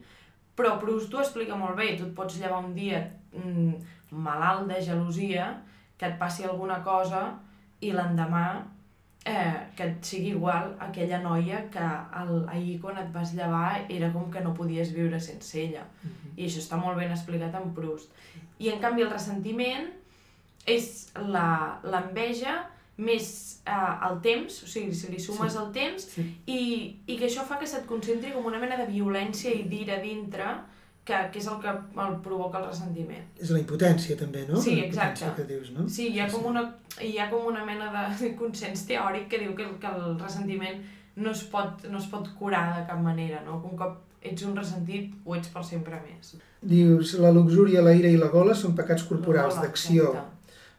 però 0.57 0.77
Proust 0.81 1.13
ho 1.13 1.21
explica 1.21 1.57
molt 1.57 1.77
bé, 1.77 1.92
tu 1.98 2.06
et 2.06 2.15
pots 2.18 2.39
llevar 2.42 2.63
un 2.65 2.74
dia 2.77 3.03
mm, 3.33 3.74
malalt 4.18 4.69
de 4.69 4.81
gelosia, 4.81 5.51
que 5.98 6.06
et 6.06 6.18
passi 6.21 6.45
alguna 6.45 6.83
cosa 6.86 7.31
i 7.81 7.92
l'endemà 7.94 8.48
eh, 9.25 9.54
que 9.75 9.84
et 9.84 10.04
sigui 10.06 10.30
igual 10.30 10.75
aquella 10.80 11.19
noia 11.19 11.69
que 11.69 11.80
el, 12.22 12.46
ahir 12.50 12.80
quan 12.81 12.98
et 12.98 13.12
vas 13.14 13.34
llevar 13.36 13.86
era 13.90 14.12
com 14.14 14.30
que 14.31 14.42
no 14.42 14.54
podies 14.54 14.94
viure 14.96 15.19
sense 15.19 15.56
ella. 15.62 15.84
Mhm. 16.04 16.34
I 16.38 16.46
això 16.46 16.60
està 16.62 16.78
molt 16.78 16.98
ben 16.98 17.12
explicat 17.12 17.54
en 17.56 17.74
Proust. 17.74 18.10
I 18.60 18.69
en 18.69 18.80
canvi 18.80 19.02
el 19.04 19.10
ressentiment 19.12 19.89
és 20.65 21.12
la- 21.15 21.80
l'enveja 21.84 22.70
més 22.98 23.62
eh, 23.65 24.08
el 24.10 24.22
temps, 24.22 24.63
o 24.63 24.68
sigui, 24.68 24.94
si 24.94 25.12
li 25.12 25.20
sumes 25.20 25.53
Sí. 25.53 25.60
el 25.60 25.72
temps, 25.72 26.03
Sí. 26.15 26.24
i, 26.48 27.00
i 27.08 27.18
que 27.18 27.25
això 27.27 27.44
fa 27.46 27.60
que 27.60 27.68
se't 27.68 27.86
concentri 27.86 28.32
com 28.34 28.46
una 28.46 28.58
mena 28.60 28.75
de 28.77 28.88
violència 28.88 29.51
i 29.53 29.63
d'ira 29.63 30.00
dintre, 30.01 30.46
que, 31.08 31.16
que 31.32 31.40
és 31.40 31.48
el 31.48 31.60
que 31.64 31.72
el 31.72 32.16
provoca 32.26 32.60
el 32.60 32.66
ressentiment. 32.68 33.24
És 33.40 33.50
la 33.56 33.62
impotència, 33.62 34.18
també, 34.20 34.42
no? 34.50 34.60
Sí, 34.62 34.74
exacte. 34.84 35.30
que 35.38 35.46
dius, 35.48 35.72
no? 35.72 35.88
Sí, 35.90 36.10
hi 36.14 36.20
ha 36.20 36.28
com 36.32 36.46
una, 36.52 36.66
hi 37.02 37.14
ha 37.18 37.30
com 37.32 37.46
una 37.48 37.64
mena 37.66 37.88
de 38.20 38.34
consens 38.42 38.84
teòric 38.90 39.30
que 39.32 39.40
diu 39.46 39.56
que, 39.56 39.64
el- 39.64 39.78
que 39.80 39.88
el 39.94 40.18
ressentiment 40.20 40.84
no 41.16 41.32
es, 41.32 41.46
pot, 41.50 41.88
no 41.90 41.98
es 41.98 42.06
pot 42.12 42.28
curar 42.38 42.66
de 42.80 42.84
cap 42.92 43.00
manera, 43.02 43.40
no? 43.46 43.62
Un 43.72 43.78
cop 43.80 44.04
ets 44.28 44.44
un 44.44 44.56
ressentit, 44.58 45.14
ho 45.26 45.36
ets 45.38 45.48
per 45.54 45.64
sempre 45.64 45.98
més. 46.04 46.34
Dius, 46.62 47.14
la 47.24 47.32
luxúria, 47.32 47.82
la 47.86 47.94
ira 47.96 48.10
i 48.12 48.18
la 48.20 48.28
gola 48.34 48.54
són 48.58 48.76
pecats 48.76 49.06
corporals, 49.08 49.56
d'acció, 49.64 50.12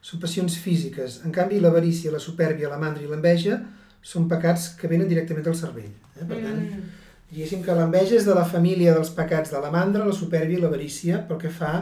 són 0.01 0.19
passions 0.21 0.55
físiques. 0.61 1.21
En 1.25 1.31
canvi, 1.35 1.57
l'avarícia, 1.59 2.11
la 2.13 2.19
supèrbia, 2.21 2.69
la 2.69 2.77
mandra 2.79 3.01
i 3.03 3.07
l'enveja 3.09 3.57
són 4.01 4.29
pecats 4.31 4.69
que 4.79 4.87
venen 4.91 5.09
directament 5.09 5.43
del 5.49 5.57
cervell. 5.59 5.91
Eh? 6.15 6.25
Per 6.29 6.37
tant, 6.43 6.61
Mm, 6.61 6.85
diguéssim 7.29 7.63
que 7.65 7.75
l'enveja 7.77 8.17
és 8.17 8.27
de 8.27 8.35
la 8.37 8.45
família 8.45 8.93
dels 8.95 9.11
pecats 9.15 9.51
de 9.53 9.59
la 9.61 9.71
mandra, 9.73 10.05
la 10.05 10.15
supèrbia 10.15 10.57
i 10.57 10.61
l'avarícia, 10.61 11.23
pel 11.29 11.41
que 11.41 11.51
fa 11.53 11.73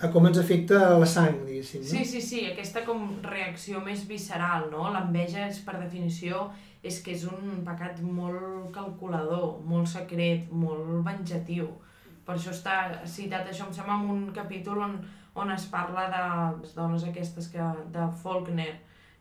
a 0.00 0.08
com 0.08 0.26
ens 0.26 0.40
afecta 0.40 0.80
la 0.98 1.06
sang, 1.06 1.42
diguéssim. 1.46 1.84
No? 1.84 1.90
Sí, 1.92 2.04
sí, 2.08 2.22
sí, 2.24 2.40
aquesta 2.48 2.82
com 2.86 3.04
reacció 3.26 3.82
més 3.84 4.06
visceral, 4.08 4.70
no? 4.72 4.88
L'enveja 4.94 5.44
és, 5.46 5.60
per 5.66 5.76
definició, 5.76 6.48
és 6.82 7.02
que 7.04 7.12
és 7.12 7.26
un 7.28 7.60
pecat 7.66 8.00
molt 8.02 8.70
calculador, 8.74 9.60
molt 9.68 9.90
secret, 9.92 10.48
molt 10.50 11.04
venjatiu. 11.06 11.68
Per 12.24 12.36
això 12.38 12.54
està 12.54 12.76
citat 13.04 13.50
això, 13.50 13.68
em 13.68 13.76
sembla, 13.76 13.98
en 14.00 14.10
un 14.14 14.26
capítol 14.34 14.80
on, 14.86 14.96
on 15.36 15.52
es 15.52 15.68
parla 15.70 16.08
de 16.14 16.24
les 16.62 16.74
dones 16.74 17.04
aquestes 17.04 17.50
que, 17.52 17.70
de 17.92 18.08
Faulkner, 18.22 18.72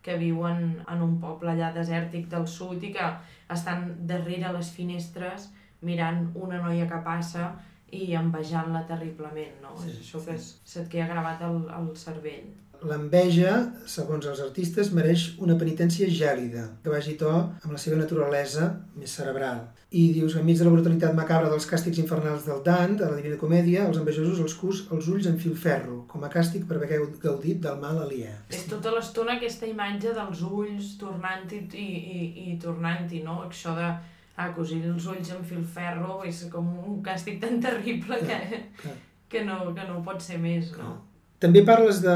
que 0.01 0.15
viuen 0.15 0.79
en 0.87 1.01
un 1.03 1.17
poble 1.19 1.51
allà 1.51 1.73
desèrtic 1.75 2.29
del 2.31 2.47
sud 2.47 2.83
i 2.87 2.93
que 2.95 3.07
estan 3.51 3.89
darrere 4.07 4.53
les 4.55 4.69
finestres 4.71 5.49
mirant 5.85 6.29
una 6.35 6.61
noia 6.63 6.87
que 6.89 7.01
passa 7.05 7.51
i 7.95 8.13
envejant-la 8.17 8.85
terriblement, 8.89 9.59
no? 9.63 9.75
Sí, 9.79 9.91
és 9.91 10.01
això 10.03 10.21
sí. 10.21 10.25
que 10.29 10.39
se't 10.73 10.89
queda 10.91 11.09
gravat 11.13 11.45
al, 11.45 11.61
al 11.73 11.93
cervell. 11.97 12.49
L'enveja, 12.79 13.53
segons 13.91 14.23
els 14.31 14.39
artistes, 14.39 14.93
mereix 14.95 15.25
una 15.43 15.57
penitència 15.59 16.07
gèlida, 16.07 16.61
que 16.83 16.91
vagi 16.93 17.17
to 17.19 17.31
amb 17.33 17.73
la 17.73 17.79
seva 17.81 17.97
naturalesa 17.99 18.69
més 18.95 19.15
cerebral. 19.19 19.65
I 19.91 20.05
dius, 20.15 20.37
enmig 20.39 20.61
de 20.61 20.67
la 20.67 20.71
brutalitat 20.71 21.17
macabra 21.17 21.49
dels 21.51 21.67
càstigs 21.67 21.99
infernals 21.99 22.45
del 22.47 22.61
Dant, 22.63 22.95
a 23.01 23.09
la 23.09 23.17
Divina 23.17 23.39
Comèdia, 23.41 23.87
els 23.89 23.99
envejosos 23.99 24.39
els 24.45 24.55
cus 24.61 24.85
els 24.95 25.09
ulls 25.11 25.27
en 25.27 25.35
filferro, 25.41 26.05
com 26.07 26.23
a 26.23 26.31
càstig 26.31 26.63
per 26.69 26.77
haver 26.77 27.01
gaudit 27.19 27.59
del 27.65 27.81
mal 27.81 27.99
aliè. 28.05 28.31
És 28.53 28.63
tota 28.71 28.93
l'estona 28.95 29.35
aquesta 29.35 29.67
imatge 29.67 30.15
dels 30.15 30.45
ulls 30.47 30.93
tornant-hi 31.01 31.65
i, 31.73 31.89
i, 31.89 32.21
i 32.53 32.57
tornant-hi, 32.63 33.25
no? 33.27 33.41
Això 33.49 33.75
de 33.75 33.91
ah, 34.39 34.49
cosir 34.55 34.79
els 34.93 35.05
ulls 35.11 35.29
amb 35.35 35.45
filferro 35.51 36.21
és 36.29 36.45
com 36.53 36.71
un 36.87 37.03
càstig 37.05 37.37
tan 37.43 37.59
terrible 37.67 38.17
que, 38.23 38.39
clar. 38.81 38.95
que, 39.29 39.43
no, 39.45 39.59
que 39.75 39.85
no 39.91 40.01
pot 40.07 40.21
ser 40.23 40.39
més, 40.41 40.71
no? 40.79 40.95
També 41.39 41.61
parles 41.63 42.01
de, 42.03 42.13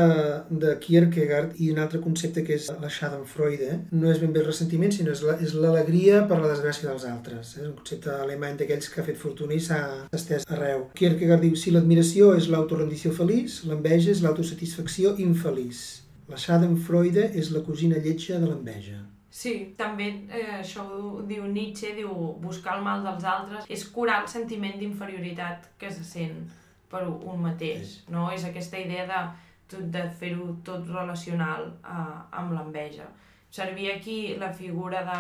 de 0.64 0.74
Kierkegaard 0.84 1.54
i 1.64 1.70
un 1.72 1.78
altre 1.80 2.02
concepte 2.04 2.42
que 2.44 2.58
és 2.58 2.66
la 2.82 2.90
Schadenfreude. 2.92 3.70
No 3.96 4.10
és 4.12 4.18
ben 4.20 4.34
bé 4.36 4.42
el 4.42 4.50
ressentiment, 4.50 4.92
sinó 4.92 5.14
és 5.16 5.22
la- 5.24 5.38
és 5.46 5.54
l'alegria 5.56 6.26
per 6.28 6.42
la 6.42 6.50
desgràcia 6.52 6.90
dels 6.90 7.06
altres. 7.08 7.54
És 7.56 7.64
un 7.70 7.72
concepte 7.78 8.12
alemany 8.12 8.58
d'aquells 8.60 8.90
que 8.92 9.00
ha 9.00 9.06
fet 9.08 9.22
fortuna 9.22 9.56
i 9.56 9.62
s'ha 9.64 9.80
estès 10.20 10.44
arreu. 10.52 10.90
Kierkegaard 11.00 11.46
diu, 11.48 11.56
si 11.56 11.72
l'admiració 11.72 12.34
és 12.36 12.50
l'autorendició 12.52 13.14
feliç, 13.16 13.62
l'enveja 13.70 14.12
és 14.12 14.22
l'autosatisfacció 14.26 15.16
infeliç. 15.30 15.80
La 16.28 16.36
Schadenfreude 16.44 17.30
és 17.40 17.52
la 17.56 17.64
cosina 17.64 18.04
lletja 18.04 18.40
de 18.44 18.52
l'enveja. 18.52 19.00
Sí, 19.34 19.54
també 19.78 20.12
eh, 20.30 20.60
això 20.60 20.84
ho 20.86 21.24
diu 21.26 21.48
Nietzsche, 21.50 21.96
diu 21.98 22.12
buscar 22.42 22.76
el 22.78 22.84
mal 22.86 23.02
dels 23.02 23.24
altres 23.26 23.70
és 23.76 23.86
curar 23.96 24.20
el 24.22 24.28
sentiment 24.30 24.76
d'inferioritat 24.78 25.72
que 25.82 25.90
se 25.92 26.06
sent 26.06 26.44
per 26.92 27.02
un 27.10 27.42
mateix, 27.42 27.96
no? 28.14 28.28
És 28.36 28.46
aquesta 28.46 28.78
idea 28.78 29.08
de, 29.10 29.80
de 29.96 30.04
fer-ho 30.20 30.52
tot 30.68 30.86
relacional 30.92 31.66
eh, 31.82 32.20
amb 32.44 32.54
l'enveja. 32.54 33.10
Servia 33.50 33.96
aquí 33.98 34.36
la 34.38 34.52
figura 34.54 35.02
de, 35.10 35.18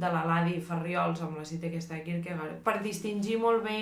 de 0.00 0.14
l'Aladi 0.14 0.56
Ferriols 0.64 1.20
amb 1.20 1.36
la 1.42 1.44
cita 1.44 1.68
aquesta 1.68 1.98
de 1.98 2.06
Kierkegaard 2.08 2.64
per 2.64 2.78
distingir 2.80 3.36
molt 3.44 3.60
bé 3.68 3.78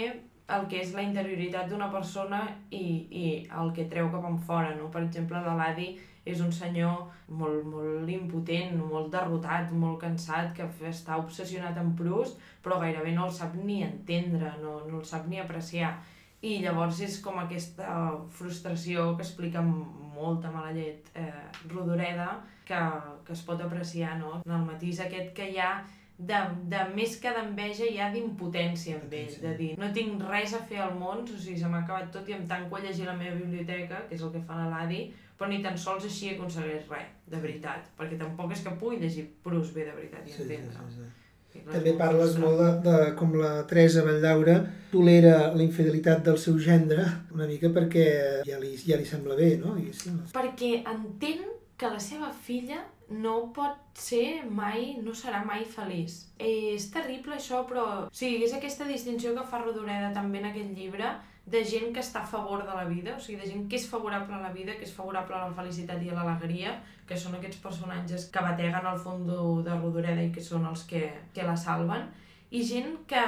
el 0.57 0.67
que 0.67 0.83
és 0.83 0.91
la 0.99 1.07
interioritat 1.07 1.71
d'una 1.71 1.93
persona 1.95 2.43
i, 2.75 2.85
i 3.15 3.27
el 3.63 3.71
que 3.77 3.87
treu 3.91 4.11
cap 4.11 4.27
en 4.27 4.43
fora, 4.43 4.75
no? 4.75 4.91
Per 4.91 5.05
exemple, 5.07 5.39
l'Aladi 5.47 5.93
és 6.29 6.41
un 6.45 6.53
senyor 6.53 7.07
molt, 7.29 7.65
molt 7.65 8.11
impotent, 8.13 8.77
molt 8.79 9.11
derrotat, 9.13 9.73
molt 9.73 10.01
cansat, 10.03 10.53
que 10.57 10.69
està 10.91 11.19
obsessionat 11.21 11.79
amb 11.81 11.97
Proust, 11.99 12.41
però 12.63 12.81
gairebé 12.83 13.15
no 13.17 13.27
el 13.29 13.35
sap 13.35 13.57
ni 13.57 13.81
entendre, 13.87 14.53
no, 14.63 14.81
no 14.87 15.01
el 15.01 15.07
sap 15.09 15.29
ni 15.31 15.41
apreciar. 15.41 15.95
I 16.43 16.59
llavors 16.63 17.01
és 17.05 17.19
com 17.21 17.39
aquesta 17.41 17.95
frustració 18.37 19.11
que 19.17 19.25
explica 19.27 19.61
amb 19.61 20.01
molta 20.15 20.53
mala 20.53 20.73
llet 20.77 21.09
eh, 21.17 21.31
Rodoreda, 21.69 22.31
que, 22.69 22.81
que 23.27 23.33
es 23.37 23.43
pot 23.45 23.61
apreciar, 23.61 24.19
no? 24.21 24.39
En 24.47 24.55
el 24.57 24.69
matís 24.69 25.01
aquest 25.05 25.35
que 25.37 25.49
hi 25.53 25.59
ha 25.61 25.73
de, 26.21 26.39
de 26.73 26.81
més 26.95 27.17
que 27.21 27.33
d'enveja 27.33 27.89
hi 27.89 27.99
ha 28.01 28.11
d'impotència 28.13 28.99
amb 28.99 29.15
ell, 29.17 29.37
de 29.41 29.55
dir 29.57 29.71
no 29.81 29.89
tinc 29.97 30.21
res 30.29 30.53
a 30.57 30.61
fer 30.69 30.83
al 30.85 30.93
món, 31.01 31.25
o 31.25 31.39
sigui, 31.39 31.57
se 31.61 31.71
m'ha 31.73 31.81
acabat 31.85 32.11
tot 32.13 32.29
i 32.29 32.37
em 32.37 32.45
tanco 32.51 32.77
a 32.77 32.83
llegir 32.85 33.09
la 33.09 33.17
meva 33.17 33.39
biblioteca, 33.39 34.03
que 34.09 34.19
és 34.19 34.25
el 34.27 34.33
que 34.35 34.45
fa 34.45 34.59
l'Aladi, 34.59 35.07
però 35.41 35.49
ni 35.49 35.63
tan 35.65 35.79
sols 35.81 36.05
així 36.05 36.35
aconsegueix 36.35 36.85
res, 36.93 37.09
de 37.33 37.39
veritat, 37.41 37.87
perquè 37.97 38.19
tampoc 38.21 38.53
és 38.53 38.61
que 38.61 38.75
pugui 38.77 38.99
llegir 39.01 39.25
Proust 39.41 39.73
bé 39.73 39.87
de 39.89 39.95
veritat 39.97 40.29
i 40.29 40.37
entendre. 40.37 40.91
sí. 40.93 41.09
I 41.51 41.63
clar, 41.65 41.73
També 41.79 41.95
parles 41.99 42.37
molt 42.39 42.61
de, 42.61 42.67
de 42.85 42.97
com 43.19 43.33
la 43.35 43.55
Teresa 43.67 44.05
Valldaura 44.07 44.59
tolera 44.93 45.49
la 45.55 45.65
infidelitat 45.65 46.21
del 46.29 46.37
seu 46.39 46.61
gendre 46.63 47.07
una 47.35 47.49
mica 47.49 47.73
perquè 47.75 48.05
ja 48.47 48.61
li, 48.61 48.77
ja 48.85 49.01
li 49.01 49.09
sembla 49.09 49.35
bé, 49.35 49.57
no? 49.59 49.73
I, 49.81 49.89
sí, 49.97 50.13
perquè 50.31 50.85
entén 50.93 51.43
que 51.81 51.91
la 51.91 51.99
seva 52.05 52.29
filla 52.47 52.85
no 53.11 53.49
pot 53.57 53.99
ser 53.99 54.45
mai, 54.47 55.01
no 55.03 55.17
serà 55.17 55.41
mai 55.43 55.65
feliç. 55.67 56.21
Eh, 56.39 56.77
és 56.77 56.87
terrible 56.95 57.35
això, 57.35 57.65
però... 57.67 57.87
O 58.07 58.15
sigui, 58.15 58.45
és 58.47 58.55
aquesta 58.55 58.87
distinció 58.87 59.33
que 59.35 59.49
fa 59.51 59.65
Rodoreda 59.65 60.13
també 60.15 60.39
en 60.45 60.51
aquest 60.53 60.77
llibre 60.77 61.17
de 61.47 61.63
gent 61.65 61.93
que 61.95 62.03
està 62.03 62.23
a 62.23 62.31
favor 62.31 62.63
de 62.67 62.75
la 62.75 62.85
vida, 62.85 63.17
o 63.17 63.21
sigui, 63.21 63.41
de 63.41 63.49
gent 63.49 63.69
que 63.69 63.79
és 63.79 63.87
favorable 63.91 64.37
a 64.37 64.43
la 64.43 64.53
vida, 64.55 64.77
que 64.79 64.87
és 64.87 64.95
favorable 64.95 65.37
a 65.37 65.47
la 65.49 65.55
felicitat 65.57 66.03
i 66.03 66.11
a 66.11 66.17
l'alegria, 66.19 66.77
que 67.09 67.19
són 67.19 67.35
aquests 67.37 67.63
personatges 67.63 68.29
que 68.31 68.43
bateguen 68.45 68.87
al 68.87 68.99
fons 69.03 69.27
de 69.27 69.79
Rodoreda 69.79 70.23
i 70.23 70.31
que 70.35 70.45
són 70.45 70.69
els 70.71 70.85
que, 70.91 71.09
que 71.35 71.47
la 71.47 71.57
salven, 71.59 72.07
i 72.51 72.63
gent 72.67 73.01
que, 73.11 73.25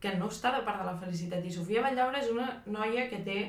que 0.00 0.14
no 0.16 0.30
està 0.32 0.54
de 0.56 0.62
part 0.64 0.80
de 0.80 0.86
la 0.88 0.96
felicitat. 1.00 1.44
I 1.44 1.52
Sofia 1.52 1.84
Valldaura 1.84 2.22
és 2.22 2.30
una 2.32 2.48
noia 2.66 3.08
que 3.10 3.20
té 3.26 3.40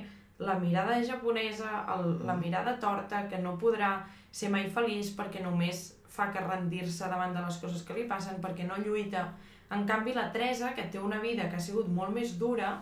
la 0.41 0.58
mirada 0.60 0.98
japonesa, 1.06 1.86
el, 1.96 2.18
la 2.25 2.36
mirada 2.36 2.77
torta, 2.80 3.27
que 3.30 3.39
no 3.39 3.58
podrà 3.62 3.94
ser 4.32 4.50
mai 4.51 4.68
feliç 4.74 5.13
perquè 5.15 5.44
només 5.44 5.91
fa 6.12 6.32
que 6.34 6.44
rendir-se 6.44 7.08
davant 7.08 7.36
de 7.36 7.44
les 7.46 7.60
coses 7.62 7.84
que 7.88 7.96
li 7.96 8.08
passen, 8.10 8.41
perquè 8.44 8.65
no 8.68 8.80
lluita. 8.82 9.30
En 9.72 9.86
canvi, 9.88 10.15
la 10.18 10.32
Teresa, 10.34 10.74
que 10.75 10.89
té 10.91 11.00
una 11.00 11.22
vida 11.24 11.48
que 11.48 11.56
ha 11.56 11.63
sigut 11.63 11.88
molt 11.88 12.12
més 12.15 12.36
dura, 12.39 12.74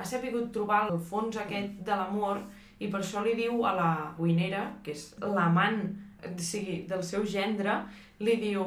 ha 0.00 0.04
sabut 0.08 0.48
trobar 0.54 0.86
el 0.88 0.98
fons 1.10 1.36
aquest 1.36 1.80
de 1.86 1.96
l'amor 1.96 2.40
i 2.80 2.88
per 2.88 3.02
això 3.02 3.20
li 3.24 3.34
diu 3.36 3.60
a 3.68 3.74
la 3.76 3.90
cuinera, 4.16 4.64
que 4.84 4.94
és 4.96 5.10
l'amant 5.20 5.82
o 6.24 6.32
sigui, 6.40 6.82
del 6.88 7.02
seu 7.04 7.24
gendre, 7.28 7.76
li 8.24 8.36
diu 8.40 8.64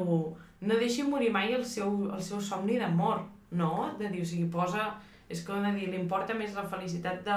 no 0.64 0.78
deixi 0.80 1.04
morir 1.06 1.30
mai 1.34 1.52
el 1.54 1.64
seu, 1.66 2.06
el 2.14 2.22
seu 2.22 2.40
somni 2.40 2.78
d'amor, 2.80 3.24
no? 3.58 3.90
De 3.98 4.08
dir, 4.08 4.22
o 4.22 4.30
sigui, 4.30 4.48
posa... 4.50 4.92
És 5.24 5.40
com 5.42 5.62
de 5.64 5.70
dir, 5.72 5.86
li 5.88 5.96
importa 5.96 6.34
més 6.36 6.52
la 6.54 6.66
felicitat 6.68 7.22
de, 7.24 7.36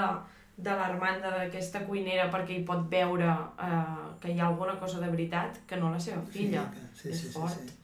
de 0.60 0.74
l'Armanda 0.76 1.32
d'aquesta 1.38 1.86
cuinera 1.88 2.28
perquè 2.34 2.58
hi 2.58 2.66
pot 2.68 2.84
veure 2.92 3.30
eh, 3.64 4.08
que 4.22 4.34
hi 4.34 4.42
ha 4.42 4.50
alguna 4.50 4.76
cosa 4.82 5.00
de 5.00 5.08
veritat 5.14 5.62
que 5.70 5.80
no 5.80 5.94
la 5.94 6.02
seva 6.04 6.20
filla. 6.34 6.66
Sí, 6.94 7.08
és 7.10 7.22
sí, 7.22 7.30
sí, 7.30 7.34
fort. 7.34 7.56
sí. 7.56 7.77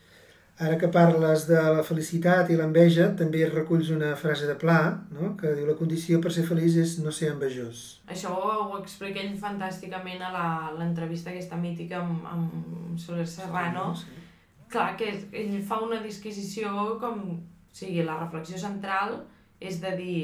Ara 0.61 0.77
que 0.77 0.87
parles 0.93 1.47
de 1.49 1.57
la 1.57 1.81
felicitat 1.81 2.51
i 2.53 2.57
l'enveja, 2.59 3.07
també 3.17 3.41
reculls 3.49 3.89
una 3.89 4.11
frase 4.15 4.45
de 4.45 4.53
Pla, 4.61 4.77
no? 5.15 5.31
que 5.39 5.55
diu 5.57 5.65
la 5.65 5.77
condició 5.79 6.19
per 6.21 6.31
ser 6.35 6.43
feliç 6.45 6.77
és 6.83 6.93
no 7.01 7.11
ser 7.11 7.31
envejós. 7.33 7.81
Això 8.05 8.35
ho 8.37 8.77
explica 8.77 9.23
ell 9.23 9.33
fantàsticament 9.41 10.21
a 10.21 10.33
l'entrevista 10.77 11.31
aquesta 11.33 11.57
mítica 11.57 12.03
amb, 12.03 12.27
amb 12.29 12.99
Soler 13.01 13.25
Serrano. 13.25 13.89
Sí. 13.97 14.21
Clar, 14.69 14.91
que 14.97 15.09
ell 15.31 15.57
fa 15.65 15.81
una 15.81 16.03
disquisició 16.05 16.99
com... 17.01 17.25
O 17.73 17.75
sigui, 17.75 18.03
la 18.05 18.19
reflexió 18.19 18.59
central 18.61 19.23
és 19.57 19.79
de 19.81 19.95
dir 19.97 20.17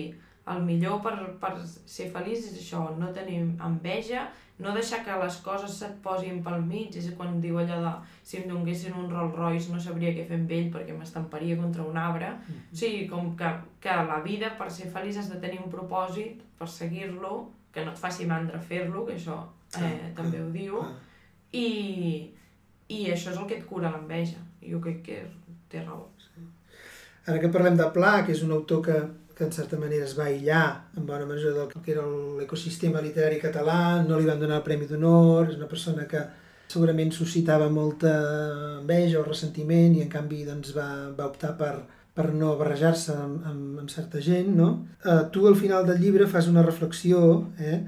el 0.54 0.60
millor 0.68 1.00
per, 1.02 1.16
per 1.42 1.56
ser 1.66 2.12
feliç 2.14 2.52
és 2.52 2.60
això, 2.62 2.84
no 3.00 3.10
tenir 3.16 3.40
enveja, 3.66 4.28
no 4.60 4.74
deixar 4.76 5.04
que 5.06 5.16
les 5.22 5.38
coses 5.44 5.76
se't 5.82 6.02
posin 6.04 6.42
pel 6.44 6.60
mig, 6.68 6.96
és 7.00 7.08
quan 7.16 7.38
diu 7.44 7.60
allò 7.62 7.78
de 7.84 7.94
si 8.28 8.42
em 8.42 8.50
donguessin 8.50 8.98
un 9.00 9.08
Rolls 9.12 9.38
Royce 9.38 9.72
no 9.72 9.80
sabria 9.80 10.12
què 10.16 10.26
fer 10.28 10.40
amb 10.42 10.52
ell 10.52 10.68
perquè 10.74 10.96
m'estamparia 10.98 11.58
contra 11.60 11.86
un 11.88 11.98
arbre. 11.98 12.34
O 12.74 12.80
sigui, 12.82 13.06
com 13.08 13.32
que, 13.40 13.54
que 13.80 13.96
la 14.10 14.20
vida 14.26 14.52
per 14.60 14.68
ser 14.76 14.90
feliç 14.92 15.22
has 15.22 15.32
de 15.32 15.40
tenir 15.40 15.62
un 15.64 15.72
propòsit, 15.72 16.44
per 16.60 16.68
seguir-lo, 16.68 17.38
que 17.72 17.86
no 17.86 17.94
et 17.96 18.02
faci 18.02 18.28
mandra 18.28 18.60
fer-lo, 18.60 19.06
que 19.08 19.16
això 19.16 19.40
eh, 19.80 20.12
també 20.18 20.44
ho 20.44 20.50
diu, 20.52 20.84
i, 21.56 21.68
i 22.92 23.00
això 23.14 23.32
és 23.32 23.38
el 23.38 23.48
que 23.48 23.62
et 23.62 23.68
cura 23.70 23.94
l'enveja. 23.96 24.44
Jo 24.60 24.84
crec 24.84 25.04
que 25.06 25.22
té 25.72 25.86
raó. 25.86 26.10
Ara 27.30 27.40
que 27.40 27.52
parlem 27.54 27.78
de 27.78 27.88
Pla, 27.94 28.20
que 28.26 28.34
és 28.34 28.44
un 28.44 28.52
autor 28.56 28.84
que, 28.84 29.00
que 29.40 29.46
en 29.46 29.54
certa 29.56 29.78
manera 29.80 30.04
es 30.04 30.18
va 30.20 30.26
aïllar 30.28 30.64
en 31.00 31.06
bona 31.08 31.24
mesura 31.26 31.54
del 31.56 31.70
que 31.72 31.94
era 31.94 32.02
l'ecosistema 32.38 33.00
literari 33.00 33.38
català, 33.40 34.04
no 34.04 34.18
li 34.20 34.28
van 34.28 34.42
donar 34.42 34.58
el 34.60 34.66
Premi 34.66 34.90
d'Honor, 34.90 35.48
és 35.48 35.56
una 35.56 35.70
persona 35.72 36.04
que 36.12 36.26
segurament 36.74 37.14
suscitava 37.16 37.70
molta 37.72 38.12
enveja 38.82 39.22
o 39.22 39.24
ressentiment 39.24 39.96
i 39.96 40.04
en 40.04 40.12
canvi 40.12 40.44
doncs, 40.44 40.74
va, 40.76 40.90
va 41.16 41.30
optar 41.32 41.54
per, 41.62 41.72
per 42.20 42.28
no 42.36 42.58
barrejar-se 42.60 43.16
amb, 43.16 43.48
amb, 43.48 43.80
amb 43.86 43.96
certa 43.96 44.20
gent, 44.28 44.52
no? 44.60 44.70
Eh, 45.06 45.24
tu 45.32 45.48
al 45.48 45.56
final 45.56 45.88
del 45.88 46.04
llibre 46.04 46.28
fas 46.28 46.52
una 46.52 46.68
reflexió 46.68 47.24
eh, 47.64 47.80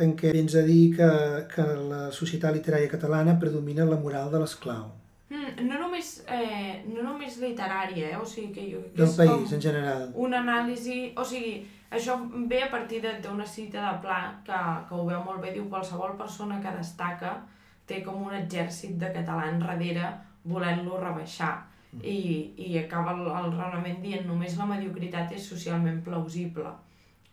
en 0.00 0.16
què 0.16 0.32
vens 0.32 0.56
a 0.56 0.64
dir 0.64 0.96
que, 0.96 1.10
que 1.52 1.68
la 1.92 2.08
societat 2.16 2.56
literària 2.56 2.96
catalana 2.96 3.36
predomina 3.44 3.84
la 3.92 4.00
moral 4.00 4.32
de 4.32 4.40
l'esclau, 4.40 4.88
Mm, 5.30 5.66
no, 5.66 5.78
només, 5.80 6.24
eh, 6.28 6.84
no 6.86 7.02
només 7.02 7.38
literària, 7.40 8.10
eh? 8.10 8.16
o 8.20 8.24
sigui 8.28 8.52
que 8.52 8.64
jo 8.72 8.82
que 8.92 9.02
del 9.02 9.14
país 9.16 9.52
en 9.56 9.60
general. 9.62 10.10
un 10.14 10.34
anàlisi, 10.34 11.12
o 11.16 11.24
sigui, 11.24 11.66
això 11.90 12.18
ve 12.48 12.62
a 12.62 12.70
partir 12.70 13.00
de- 13.02 13.20
d'una 13.24 13.46
cita 13.46 13.80
de 13.92 13.98
Pla 14.02 14.18
que, 14.44 14.58
que 14.88 14.94
ho 14.94 15.06
veu 15.06 15.22
molt 15.24 15.40
bé, 15.40 15.52
diu 15.52 15.68
qualsevol 15.70 16.16
persona 16.18 16.60
que 16.60 16.76
destaca 16.76 17.38
té 17.86 18.02
com 18.02 18.22
un 18.26 18.34
exèrcit 18.34 18.98
de 19.00 19.12
catalans 19.12 19.64
darrere 19.64 20.12
volent-lo 20.44 21.00
rebaixar 21.00 21.66
i, 22.02 22.52
i 22.58 22.78
acaba 22.78 23.12
el, 23.12 23.20
el 23.26 23.52
raonament 23.56 24.00
dient 24.02 24.26
només 24.26 24.56
la 24.58 24.66
mediocritat 24.66 25.32
és 25.32 25.48
socialment 25.48 26.02
plausible. 26.04 26.68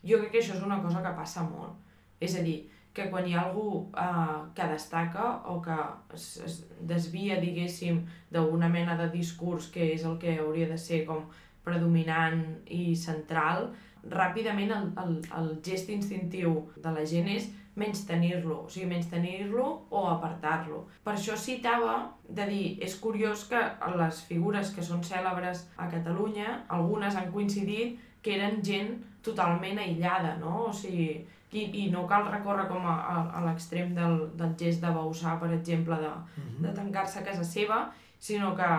Jo 0.04 0.18
crec 0.20 0.32
que 0.32 0.40
això 0.40 0.56
és 0.56 0.64
una 0.64 0.82
cosa 0.82 1.02
que 1.04 1.12
passa 1.18 1.44
molt. 1.44 1.74
És 2.22 2.36
a 2.40 2.42
dir, 2.46 2.70
que 2.94 3.08
quan 3.12 3.28
hi 3.28 3.36
ha 3.36 3.46
algú 3.46 3.92
eh, 3.96 4.40
que 4.56 4.68
destaca 4.74 5.28
o 5.48 5.62
que 5.62 5.78
es, 6.14 6.26
es 6.46 6.58
desvia, 6.80 7.40
diguéssim, 7.40 8.04
d'una 8.32 8.70
mena 8.70 8.98
de 9.00 9.08
discurs 9.14 9.70
que 9.72 9.94
és 9.94 10.04
el 10.08 10.18
que 10.20 10.38
hauria 10.40 10.68
de 10.68 10.78
ser 10.78 11.06
com 11.08 11.24
predominant 11.64 12.44
i 12.74 12.96
central, 12.98 13.70
ràpidament 14.10 14.72
el, 14.74 14.88
el, 14.98 15.18
el 15.38 15.50
gest 15.64 15.92
instintiu 15.94 16.56
de 16.84 16.94
la 16.94 17.04
gent 17.06 17.30
és 17.32 17.50
menys 17.78 18.04
tenir-lo, 18.08 18.66
o 18.66 18.70
sigui, 18.70 18.90
menys 18.90 19.08
tenir-lo 19.12 19.66
o 19.90 20.02
apartar-lo. 20.12 20.84
Per 21.06 21.14
això 21.14 21.38
citava 21.40 21.94
de 22.28 22.48
dir, 22.50 22.66
és 22.84 22.98
curiós 23.00 23.46
que 23.48 23.62
les 23.96 24.24
figures 24.28 24.74
que 24.76 24.84
són 24.84 25.06
cèlebres 25.08 25.68
a 25.78 25.88
Catalunya, 25.92 26.66
algunes 26.68 27.16
han 27.16 27.32
coincidit 27.32 28.00
que 28.22 28.36
eren 28.36 28.60
gent 28.66 28.98
totalment 29.24 29.80
aïllada, 29.80 30.36
no? 30.42 30.68
O 30.68 30.74
sigui, 30.76 31.22
i, 31.52 31.66
i 31.84 31.90
no 31.92 32.06
cal 32.08 32.28
recórrer 32.32 32.68
com 32.70 32.86
a, 32.88 32.96
a, 33.14 33.22
a 33.38 33.44
l'extrem 33.46 33.94
del, 33.96 34.18
del 34.40 34.56
gest 34.60 34.84
de 34.84 34.92
Bausà, 34.96 35.38
per 35.40 35.52
exemple, 35.54 35.98
de, 36.00 36.08
uh 36.08 36.42
-huh. 36.42 36.62
de 36.66 36.74
tancar-se 36.74 37.20
a 37.20 37.24
casa 37.24 37.44
seva, 37.44 37.92
sinó 38.20 38.56
que 38.56 38.70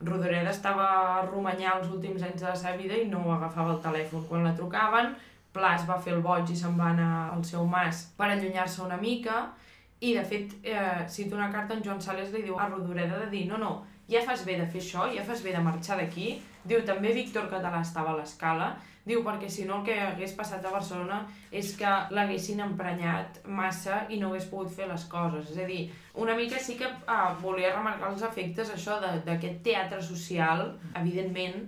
Rodoreda 0.00 0.50
estava 0.50 0.86
a 1.18 1.22
Romanyà 1.26 1.78
els 1.78 1.88
últims 1.88 2.22
anys 2.22 2.42
de 2.42 2.48
la 2.48 2.56
seva 2.56 2.76
vida 2.76 2.94
i 2.94 3.08
no 3.08 3.32
agafava 3.32 3.72
el 3.72 3.80
telèfon. 3.80 4.26
Quan 4.28 4.44
la 4.44 4.54
trucaven, 4.54 5.14
Pla 5.52 5.74
es 5.74 5.86
va 5.88 5.98
fer 5.98 6.12
el 6.12 6.22
boig 6.22 6.50
i 6.50 6.56
se'n 6.56 6.78
va 6.78 6.90
anar 6.90 7.30
al 7.32 7.44
seu 7.44 7.64
mas 7.66 8.12
per 8.16 8.30
allunyar-se 8.30 8.82
una 8.82 8.96
mica. 8.96 9.52
I 10.00 10.14
de 10.14 10.24
fet 10.24 10.52
eh, 10.62 11.06
cito 11.08 11.36
una 11.36 11.50
carta 11.50 11.74
en 11.74 11.82
Joan 11.82 12.00
Sales 12.00 12.32
li 12.32 12.42
diu 12.42 12.58
a 12.58 12.68
Rodoreda 12.68 13.18
de 13.18 13.30
dir 13.30 13.46
no, 13.48 13.56
no, 13.56 13.86
ja 14.10 14.20
fas 14.26 14.44
bé 14.44 14.58
de 14.60 14.66
fer 14.66 14.82
això, 14.82 15.06
ja 15.14 15.24
fas 15.24 15.42
bé 15.42 15.52
de 15.52 15.62
marxar 15.64 15.96
d'aquí. 15.96 16.42
Diu 16.64 16.82
també 16.84 17.14
Víctor 17.16 17.48
Català 17.48 17.80
estava 17.80 18.12
a 18.12 18.18
l'escala 18.18 18.76
Diu, 19.06 19.20
perquè 19.22 19.46
si 19.52 19.64
no 19.68 19.78
el 19.78 19.84
que 19.86 19.94
hagués 20.02 20.32
passat 20.34 20.64
a 20.66 20.72
Barcelona 20.74 21.20
és 21.54 21.68
que 21.78 21.90
l'haguessin 22.10 22.58
emprenyat 22.64 23.38
massa 23.46 24.00
i 24.10 24.18
no 24.18 24.32
hagués 24.32 24.48
pogut 24.50 24.72
fer 24.74 24.88
les 24.90 25.04
coses. 25.12 25.52
És 25.52 25.60
a 25.62 25.66
dir, 25.68 25.84
una 26.18 26.34
mica 26.34 26.58
sí 26.58 26.74
que 26.80 26.88
ah, 27.06 27.36
volia 27.38 27.70
remarcar 27.76 28.10
els 28.10 28.24
efectes 28.26 28.72
això 28.74 28.98
d'aquest 29.00 29.60
teatre 29.62 30.00
social. 30.02 30.64
Evidentment, 30.98 31.60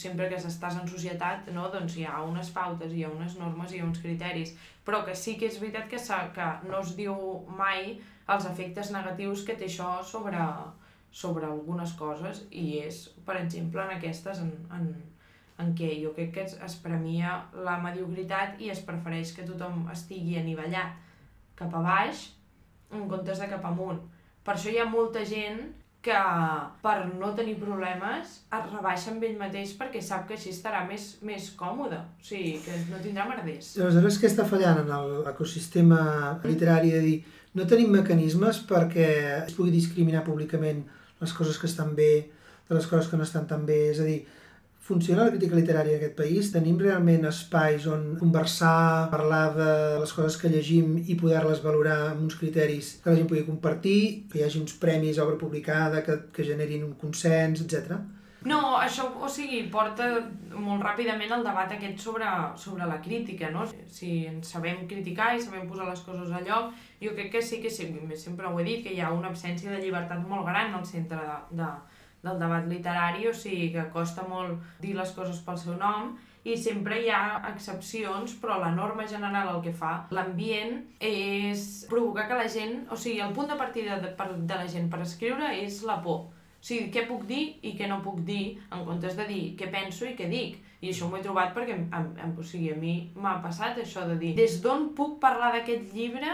sempre 0.00 0.30
que 0.30 0.38
estàs 0.40 0.78
en 0.80 0.88
societat, 0.88 1.50
no, 1.52 1.66
doncs 1.74 1.98
hi 1.98 2.06
ha 2.08 2.22
unes 2.24 2.48
pautes, 2.56 2.94
hi 2.94 3.04
ha 3.04 3.12
unes 3.12 3.36
normes, 3.36 3.74
hi 3.74 3.82
ha 3.82 3.88
uns 3.88 4.00
criteris, 4.00 4.54
però 4.86 5.02
que 5.04 5.14
sí 5.14 5.36
que 5.36 5.50
és 5.50 5.58
veritat 5.60 5.90
que, 5.92 6.00
que 6.38 6.48
no 6.70 6.80
es 6.80 6.94
diu 6.96 7.18
mai 7.58 7.98
els 8.32 8.46
efectes 8.48 8.94
negatius 8.94 9.44
que 9.44 9.58
té 9.60 9.68
això 9.68 9.90
sobre, 10.04 10.40
sobre 11.12 11.46
algunes 11.50 11.92
coses 12.00 12.46
i 12.50 12.80
és, 12.80 13.02
per 13.28 13.36
exemple, 13.42 13.84
en 13.84 13.98
aquestes, 13.98 14.40
en, 14.40 14.54
en, 14.72 14.88
en 15.62 15.72
què 15.76 15.94
jo 16.02 16.12
crec 16.16 16.34
que 16.34 16.44
es, 16.44 16.56
es 16.62 16.76
premia 16.84 17.38
la 17.66 17.78
mediocritat 17.82 18.60
i 18.60 18.70
es 18.72 18.82
prefereix 18.84 19.32
que 19.36 19.46
tothom 19.48 19.86
estigui 19.92 20.36
anivellat 20.40 20.98
cap 21.56 21.72
a 21.74 21.82
baix 21.84 22.28
en 22.92 23.08
comptes 23.10 23.40
de 23.40 23.48
cap 23.50 23.64
amunt. 23.64 24.02
Per 24.44 24.54
això 24.54 24.70
hi 24.70 24.78
ha 24.78 24.88
molta 24.88 25.24
gent 25.26 25.64
que 26.06 26.18
per 26.84 26.96
no 27.18 27.32
tenir 27.34 27.56
problemes 27.58 28.36
es 28.44 28.66
rebaixa 28.68 29.10
amb 29.10 29.24
ell 29.26 29.38
mateix 29.40 29.72
perquè 29.78 30.02
sap 30.04 30.28
que 30.28 30.36
així 30.36 30.52
estarà 30.54 30.84
més, 30.86 31.16
més 31.26 31.48
còmode, 31.58 31.98
o 31.98 32.26
sigui, 32.28 32.60
que 32.62 32.76
no 32.92 33.00
tindrà 33.02 33.26
merders. 33.26 33.72
Aleshores, 33.80 34.20
què 34.22 34.30
està 34.30 34.46
fallant 34.46 34.84
en 34.84 34.92
l'ecosistema 35.26 35.98
literari 36.44 36.94
de 36.94 37.02
dir 37.08 37.16
no 37.56 37.66
tenim 37.66 37.90
mecanismes 37.96 38.60
perquè 38.68 39.08
es 39.40 39.56
pugui 39.56 39.72
discriminar 39.74 40.22
públicament 40.26 40.84
les 41.18 41.32
coses 41.32 41.58
que 41.58 41.66
estan 41.70 41.94
bé 41.96 42.28
de 42.68 42.74
les 42.76 42.86
coses 42.86 43.08
que 43.10 43.18
no 43.18 43.24
estan 43.24 43.46
tan 43.48 43.64
bé, 43.66 43.78
és 43.90 44.02
a 44.02 44.06
dir, 44.06 44.20
Funciona 44.86 45.24
la 45.24 45.32
crítica 45.32 45.56
literària 45.58 45.96
en 45.96 45.98
aquest 45.98 46.12
país? 46.14 46.48
Tenim 46.54 46.76
realment 46.78 47.24
espais 47.26 47.88
on 47.90 48.04
conversar, 48.20 49.08
parlar 49.10 49.46
de 49.56 49.70
les 49.98 50.12
coses 50.14 50.36
que 50.38 50.50
llegim 50.52 50.92
i 51.10 51.16
poder-les 51.18 51.62
valorar 51.64 51.96
amb 52.12 52.22
uns 52.28 52.36
criteris 52.38 52.92
que 53.02 53.10
la 53.10 53.18
gent 53.18 53.26
pugui 53.32 53.42
compartir, 53.48 53.98
que 54.30 54.38
hi 54.38 54.44
hagi 54.46 54.60
uns 54.62 54.76
premis, 54.84 55.18
obra 55.18 55.34
publicada, 55.40 56.04
que, 56.06 56.20
que 56.30 56.46
generin 56.46 56.86
un 56.86 56.94
consens, 57.00 57.64
etc. 57.64 57.98
No, 58.46 58.60
això, 58.78 59.08
o 59.18 59.32
sigui, 59.32 59.64
porta 59.74 60.06
molt 60.54 60.86
ràpidament 60.86 61.34
el 61.34 61.42
debat 61.42 61.72
aquest 61.74 61.98
sobre, 62.06 62.30
sobre 62.62 62.86
la 62.86 63.00
crítica, 63.02 63.50
no? 63.50 63.66
Si 63.90 64.12
ens 64.30 64.54
sabem 64.54 64.86
criticar 64.86 65.32
i 65.34 65.42
sabem 65.42 65.66
posar 65.66 65.90
les 65.90 66.06
coses 66.06 66.30
a 66.30 66.44
lloc, 66.46 66.70
jo 67.02 67.18
crec 67.18 67.32
que 67.34 67.42
sí 67.42 67.58
que 67.64 67.74
sí, 67.74 67.90
sempre 68.22 68.46
ho 68.46 68.62
he 68.62 68.70
dit, 68.70 68.86
que 68.86 68.94
hi 68.94 69.02
ha 69.02 69.10
una 69.10 69.34
absència 69.34 69.74
de 69.74 69.82
llibertat 69.82 70.22
molt 70.30 70.46
gran 70.46 70.78
al 70.78 70.86
centre 70.86 71.18
de, 71.26 71.40
de, 71.58 71.72
del 72.22 72.38
debat 72.40 72.64
literari, 72.70 73.26
o 73.28 73.34
sigui 73.34 73.72
que 73.74 73.88
costa 73.92 74.24
molt 74.28 74.62
dir 74.80 74.94
les 74.96 75.12
coses 75.16 75.42
pel 75.44 75.60
seu 75.60 75.76
nom 75.80 76.14
i 76.46 76.54
sempre 76.54 77.00
hi 77.02 77.08
ha 77.10 77.40
excepcions, 77.48 78.36
però 78.38 78.60
la 78.62 78.70
norma 78.70 79.06
general 79.10 79.48
el 79.56 79.62
que 79.64 79.72
fa 79.74 79.96
l'ambient 80.14 80.76
és 81.02 81.64
provocar 81.90 82.28
que 82.30 82.38
la 82.38 82.46
gent, 82.52 82.84
o 82.86 82.98
sigui, 82.98 83.18
el 83.24 83.34
punt 83.34 83.50
de 83.50 83.58
partida 83.58 83.98
de, 84.02 84.12
de 84.14 84.58
la 84.60 84.68
gent 84.70 84.86
per 84.92 85.02
escriure 85.02 85.50
és 85.58 85.80
la 85.88 85.98
por. 86.04 86.28
O 86.30 86.68
sigui, 86.68 86.86
què 86.94 87.02
puc 87.08 87.26
dir 87.26 87.42
i 87.66 87.74
què 87.78 87.90
no 87.90 87.98
puc 88.04 88.22
dir, 88.28 88.60
en 88.70 88.86
comptes 88.86 89.18
de 89.18 89.26
dir 89.26 89.42
què 89.58 89.72
penso 89.74 90.06
i 90.06 90.14
què 90.18 90.30
dic. 90.30 90.62
I 90.84 90.92
això 90.92 91.08
m'ho 91.10 91.18
he 91.18 91.24
trobat 91.24 91.50
perquè, 91.56 91.74
em, 91.74 92.08
em, 92.22 92.34
o 92.38 92.46
sigui, 92.46 92.70
a 92.70 92.78
mi 92.78 92.94
m'ha 93.18 93.40
passat 93.42 93.80
això 93.82 94.06
de 94.06 94.18
dir 94.20 94.34
des 94.38 94.60
d'on 94.62 94.92
puc 94.94 95.18
parlar 95.22 95.50
d'aquest 95.56 95.90
llibre 95.96 96.30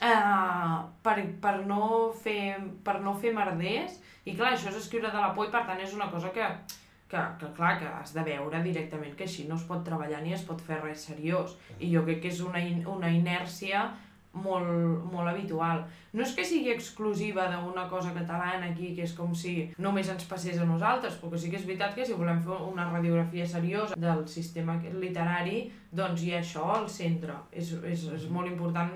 eh, 0.00 0.76
per, 1.02 1.16
per, 1.42 1.56
no 1.66 2.12
fer, 2.22 2.56
per 2.84 3.00
no 3.04 3.16
fer 3.18 3.34
merders 3.36 3.98
i 4.24 4.36
clar, 4.36 4.54
això 4.54 4.70
és 4.70 4.78
escriure 4.78 5.10
de 5.10 5.18
la 5.18 5.32
por 5.34 5.48
i 5.48 5.52
per 5.52 5.64
tant 5.66 5.82
és 5.82 5.94
una 5.96 6.08
cosa 6.12 6.30
que, 6.34 6.46
que, 7.10 7.24
que 7.40 7.50
clar, 7.56 7.74
que 7.80 7.90
has 7.90 8.14
de 8.14 8.24
veure 8.26 8.62
directament 8.62 9.16
que 9.18 9.26
així 9.28 9.48
no 9.48 9.58
es 9.58 9.66
pot 9.68 9.84
treballar 9.84 10.22
ni 10.22 10.36
es 10.36 10.46
pot 10.46 10.62
fer 10.62 10.80
res 10.82 11.08
seriós. 11.10 11.58
I 11.80 11.90
jo 11.92 12.06
crec 12.06 12.22
que 12.22 12.32
és 12.32 12.40
una, 12.46 12.62
in, 12.62 12.86
una 12.88 13.10
inèrcia 13.12 13.90
molt, 14.32 15.04
molt 15.12 15.28
habitual. 15.28 15.82
No 16.12 16.24
és 16.24 16.32
que 16.36 16.44
sigui 16.46 16.72
exclusiva 16.72 17.48
d'una 17.52 17.84
cosa 17.90 18.12
catalana 18.16 18.70
aquí, 18.70 18.92
que 18.96 19.04
és 19.04 19.14
com 19.16 19.34
si 19.36 19.54
només 19.82 20.08
ens 20.12 20.24
passés 20.28 20.60
a 20.60 20.68
nosaltres, 20.68 21.18
perquè 21.20 21.40
sí 21.40 21.50
que 21.52 21.60
és 21.60 21.66
veritat 21.68 21.96
que 21.96 22.06
si 22.08 22.16
volem 22.16 22.40
fer 22.44 22.60
una 22.70 22.88
radiografia 22.88 23.46
seriosa 23.48 23.98
del 23.98 24.24
sistema 24.28 24.78
literari, 24.94 25.66
doncs 25.90 26.24
hi 26.24 26.32
ha 26.32 26.40
això 26.40 26.70
al 26.76 26.88
centre. 26.92 27.36
És, 27.52 27.74
és, 27.82 28.06
és 28.16 28.30
molt 28.32 28.48
important 28.48 28.94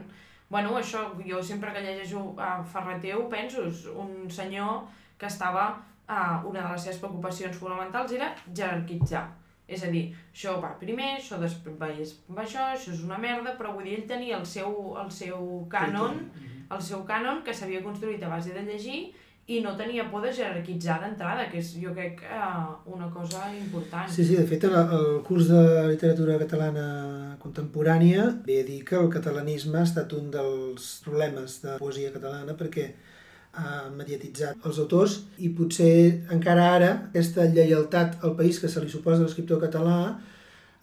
Bueno, 0.49 0.77
això, 0.79 1.09
jo 1.27 1.43
sempre 1.43 1.73
que 1.75 1.83
llegeixo 1.83 2.23
a 2.39 2.61
Ferreter 2.63 3.17
ho 3.17 3.27
penso, 3.31 3.65
és 3.67 3.87
un 3.91 4.31
senyor 4.31 4.85
que 5.19 5.27
estava, 5.27 5.67
uh, 6.07 6.47
una 6.47 6.63
de 6.63 6.69
les 6.71 6.87
seves 6.87 7.01
preocupacions 7.03 7.59
fonamentals 7.59 8.15
era 8.15 8.31
jerarquitzar. 8.53 9.27
És 9.67 9.83
a 9.83 9.91
dir, 9.91 10.05
això 10.31 10.61
va 10.63 10.77
primer, 10.79 11.17
això 11.17 11.41
després 11.43 11.75
va, 11.81 11.89
va 12.37 12.45
això, 12.45 12.69
això 12.77 12.93
és 12.95 13.03
una 13.03 13.19
merda, 13.19 13.57
però 13.59 13.73
vull 13.75 13.89
dir, 13.89 13.97
ell 13.99 14.07
tenia 14.07 14.39
el 14.39 14.47
seu, 14.47 14.95
el 15.03 15.11
seu 15.11 15.67
cànon, 15.73 16.21
el 16.71 16.83
seu 16.83 17.03
cànon 17.09 17.43
que 17.43 17.55
s'havia 17.55 17.83
construït 17.83 18.23
a 18.23 18.31
base 18.31 18.55
de 18.55 18.63
llegir 18.63 19.01
i 19.47 19.61
no 19.63 19.77
tenia 19.79 20.09
por 20.11 20.25
de 20.27 20.33
jerarquitzar 20.35 20.99
d'entrada, 21.03 21.47
que 21.51 21.61
és, 21.63 21.73
jo 21.79 21.93
crec, 21.95 22.23
eh, 22.27 22.47
una 22.91 23.07
cosa 23.15 23.45
important. 23.55 24.11
Sí, 24.11 24.25
sí, 24.27 24.35
de 24.35 24.47
fet, 24.47 24.65
el, 24.67 25.21
curs 25.27 25.47
de 25.53 25.63
literatura 25.93 26.39
catalana 26.41 26.87
contemporània 27.43 28.27
ve 28.47 28.61
a 28.63 28.67
dir 28.67 28.81
que 28.85 28.97
el 28.99 29.11
catalanisme 29.13 29.79
ha 29.79 29.87
estat 29.87 30.13
un 30.19 30.33
dels 30.35 30.89
problemes 31.05 31.61
de 31.63 31.77
poesia 31.79 32.11
catalana 32.15 32.57
perquè 32.59 32.89
ha 33.57 33.87
mediatitzat 33.95 34.67
els 34.69 34.81
autors 34.83 35.21
i 35.39 35.53
potser 35.57 36.27
encara 36.35 36.67
ara 36.75 36.91
aquesta 36.97 37.47
lleialtat 37.47 38.19
al 38.27 38.35
país 38.37 38.59
que 38.61 38.69
se 38.69 38.83
li 38.83 38.91
suposa 38.93 39.23
l'escriptor 39.23 39.63
català 39.63 40.19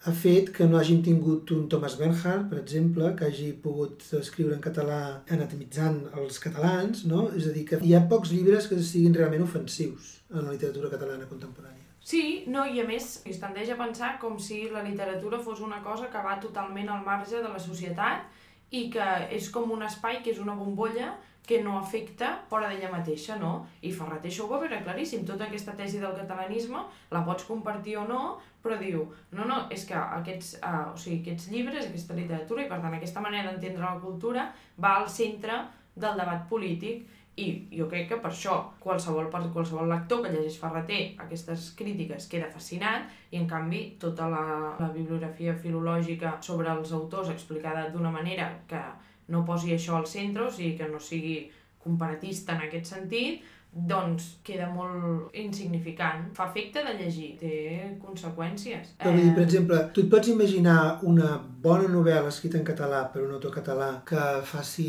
ha 0.04 0.12
fet 0.12 0.50
que 0.52 0.66
no 0.68 0.76
hàgim 0.76 1.00
tingut 1.04 1.50
un 1.56 1.64
Thomas 1.72 1.96
Bernhard, 2.00 2.50
per 2.50 2.58
exemple, 2.60 3.14
que 3.16 3.28
hagi 3.30 3.52
pogut 3.64 4.04
escriure 4.18 4.56
en 4.56 4.60
català 4.64 5.00
anatomitzant 5.36 6.02
els 6.20 6.40
catalans, 6.44 7.06
no? 7.08 7.30
És 7.38 7.48
a 7.48 7.54
dir, 7.54 7.64
que 7.70 7.80
hi 7.80 7.94
ha 7.96 8.04
pocs 8.10 8.34
llibres 8.34 8.68
que 8.68 8.80
siguin 8.82 9.16
realment 9.16 9.46
ofensius 9.46 10.18
en 10.34 10.42
la 10.42 10.52
literatura 10.52 10.92
catalana 10.92 11.28
contemporània. 11.30 11.80
Sí, 12.04 12.44
no, 12.52 12.66
i 12.68 12.82
a 12.82 12.84
més 12.84 13.22
es 13.24 13.38
tendeix 13.40 13.70
a 13.72 13.78
pensar 13.80 14.18
com 14.20 14.36
si 14.36 14.66
la 14.68 14.82
literatura 14.84 15.40
fos 15.40 15.62
una 15.64 15.80
cosa 15.82 16.10
que 16.12 16.24
va 16.26 16.36
totalment 16.40 16.90
al 16.92 17.04
marge 17.06 17.40
de 17.40 17.48
la 17.48 17.62
societat 17.66 18.28
i 18.76 18.90
que 18.92 19.06
és 19.32 19.48
com 19.54 19.72
un 19.72 19.86
espai 19.86 20.20
que 20.20 20.34
és 20.34 20.42
una 20.42 20.56
bombolla 20.58 21.14
que 21.46 21.60
no 21.62 21.78
afecta 21.78 22.30
fora 22.48 22.70
d'ella 22.70 22.90
mateixa, 22.92 23.36
no? 23.36 23.66
I 23.84 23.92
Ferret 23.92 24.24
això 24.30 24.46
ho 24.46 24.50
va 24.52 24.62
veure 24.62 24.80
claríssim. 24.84 25.26
Tota 25.28 25.44
aquesta 25.48 25.74
tesi 25.76 26.00
del 26.00 26.16
catalanisme 26.16 26.80
la 27.12 27.24
pots 27.26 27.44
compartir 27.48 27.98
o 28.00 28.06
no, 28.08 28.22
però 28.64 28.78
diu, 28.80 29.04
no, 29.36 29.44
no, 29.44 29.58
és 29.74 29.84
que 29.84 29.96
aquests, 29.98 30.54
uh, 30.64 30.94
o 30.94 30.96
sigui, 31.00 31.20
aquests 31.20 31.50
llibres, 31.52 31.90
aquesta 31.90 32.16
literatura 32.16 32.64
i 32.64 32.70
per 32.70 32.80
tant 32.80 32.96
aquesta 32.96 33.20
manera 33.24 33.50
d'entendre 33.50 33.84
la 33.84 34.00
cultura 34.00 34.48
va 34.80 34.96
al 35.02 35.10
centre 35.12 35.60
del 35.94 36.16
debat 36.18 36.48
polític 36.48 37.04
i 37.36 37.46
jo 37.74 37.88
crec 37.90 38.06
que 38.12 38.18
per 38.22 38.30
això 38.30 38.56
qualsevol, 38.82 39.26
per 39.30 39.42
qualsevol 39.52 39.90
lector 39.90 40.22
que 40.22 40.30
llegeix 40.30 40.56
Ferreter 40.60 41.00
aquestes 41.24 41.72
crítiques 41.78 42.28
queda 42.30 42.50
fascinat 42.52 43.10
i 43.34 43.40
en 43.40 43.48
canvi 43.50 43.82
tota 44.00 44.28
la, 44.30 44.44
la 44.78 44.90
bibliografia 44.94 45.56
filològica 45.58 46.36
sobre 46.40 46.70
els 46.70 46.94
autors 46.94 47.32
explicada 47.34 47.88
d'una 47.90 48.14
manera 48.14 48.52
que 48.70 48.80
no 49.28 49.44
posi 49.48 49.74
això 49.74 49.98
al 49.98 50.08
centre, 50.10 50.46
o 50.46 50.52
sigui 50.52 50.76
que 50.78 50.88
no 50.88 51.00
sigui 51.00 51.36
comparatista 51.84 52.54
en 52.54 52.64
aquest 52.68 52.90
sentit, 52.94 53.42
doncs 53.74 54.28
queda 54.46 54.68
molt 54.70 55.34
insignificant. 55.36 56.28
Fa 56.36 56.46
efecte 56.50 56.84
de 56.86 56.94
llegir, 56.98 57.32
té 57.40 57.54
conseqüències. 58.02 58.94
Però 59.00 59.14
vull 59.14 59.24
dir, 59.24 59.32
per 59.34 59.44
exemple, 59.48 59.80
tu 59.96 60.04
et 60.04 60.12
pots 60.12 60.30
imaginar 60.30 60.78
una 61.10 61.34
bona 61.64 61.90
novel·la 61.90 62.30
escrita 62.30 62.60
en 62.60 62.68
català 62.68 63.02
per 63.12 63.24
un 63.24 63.34
autor 63.34 63.56
català 63.58 63.90
que 64.06 64.22
faci 64.46 64.88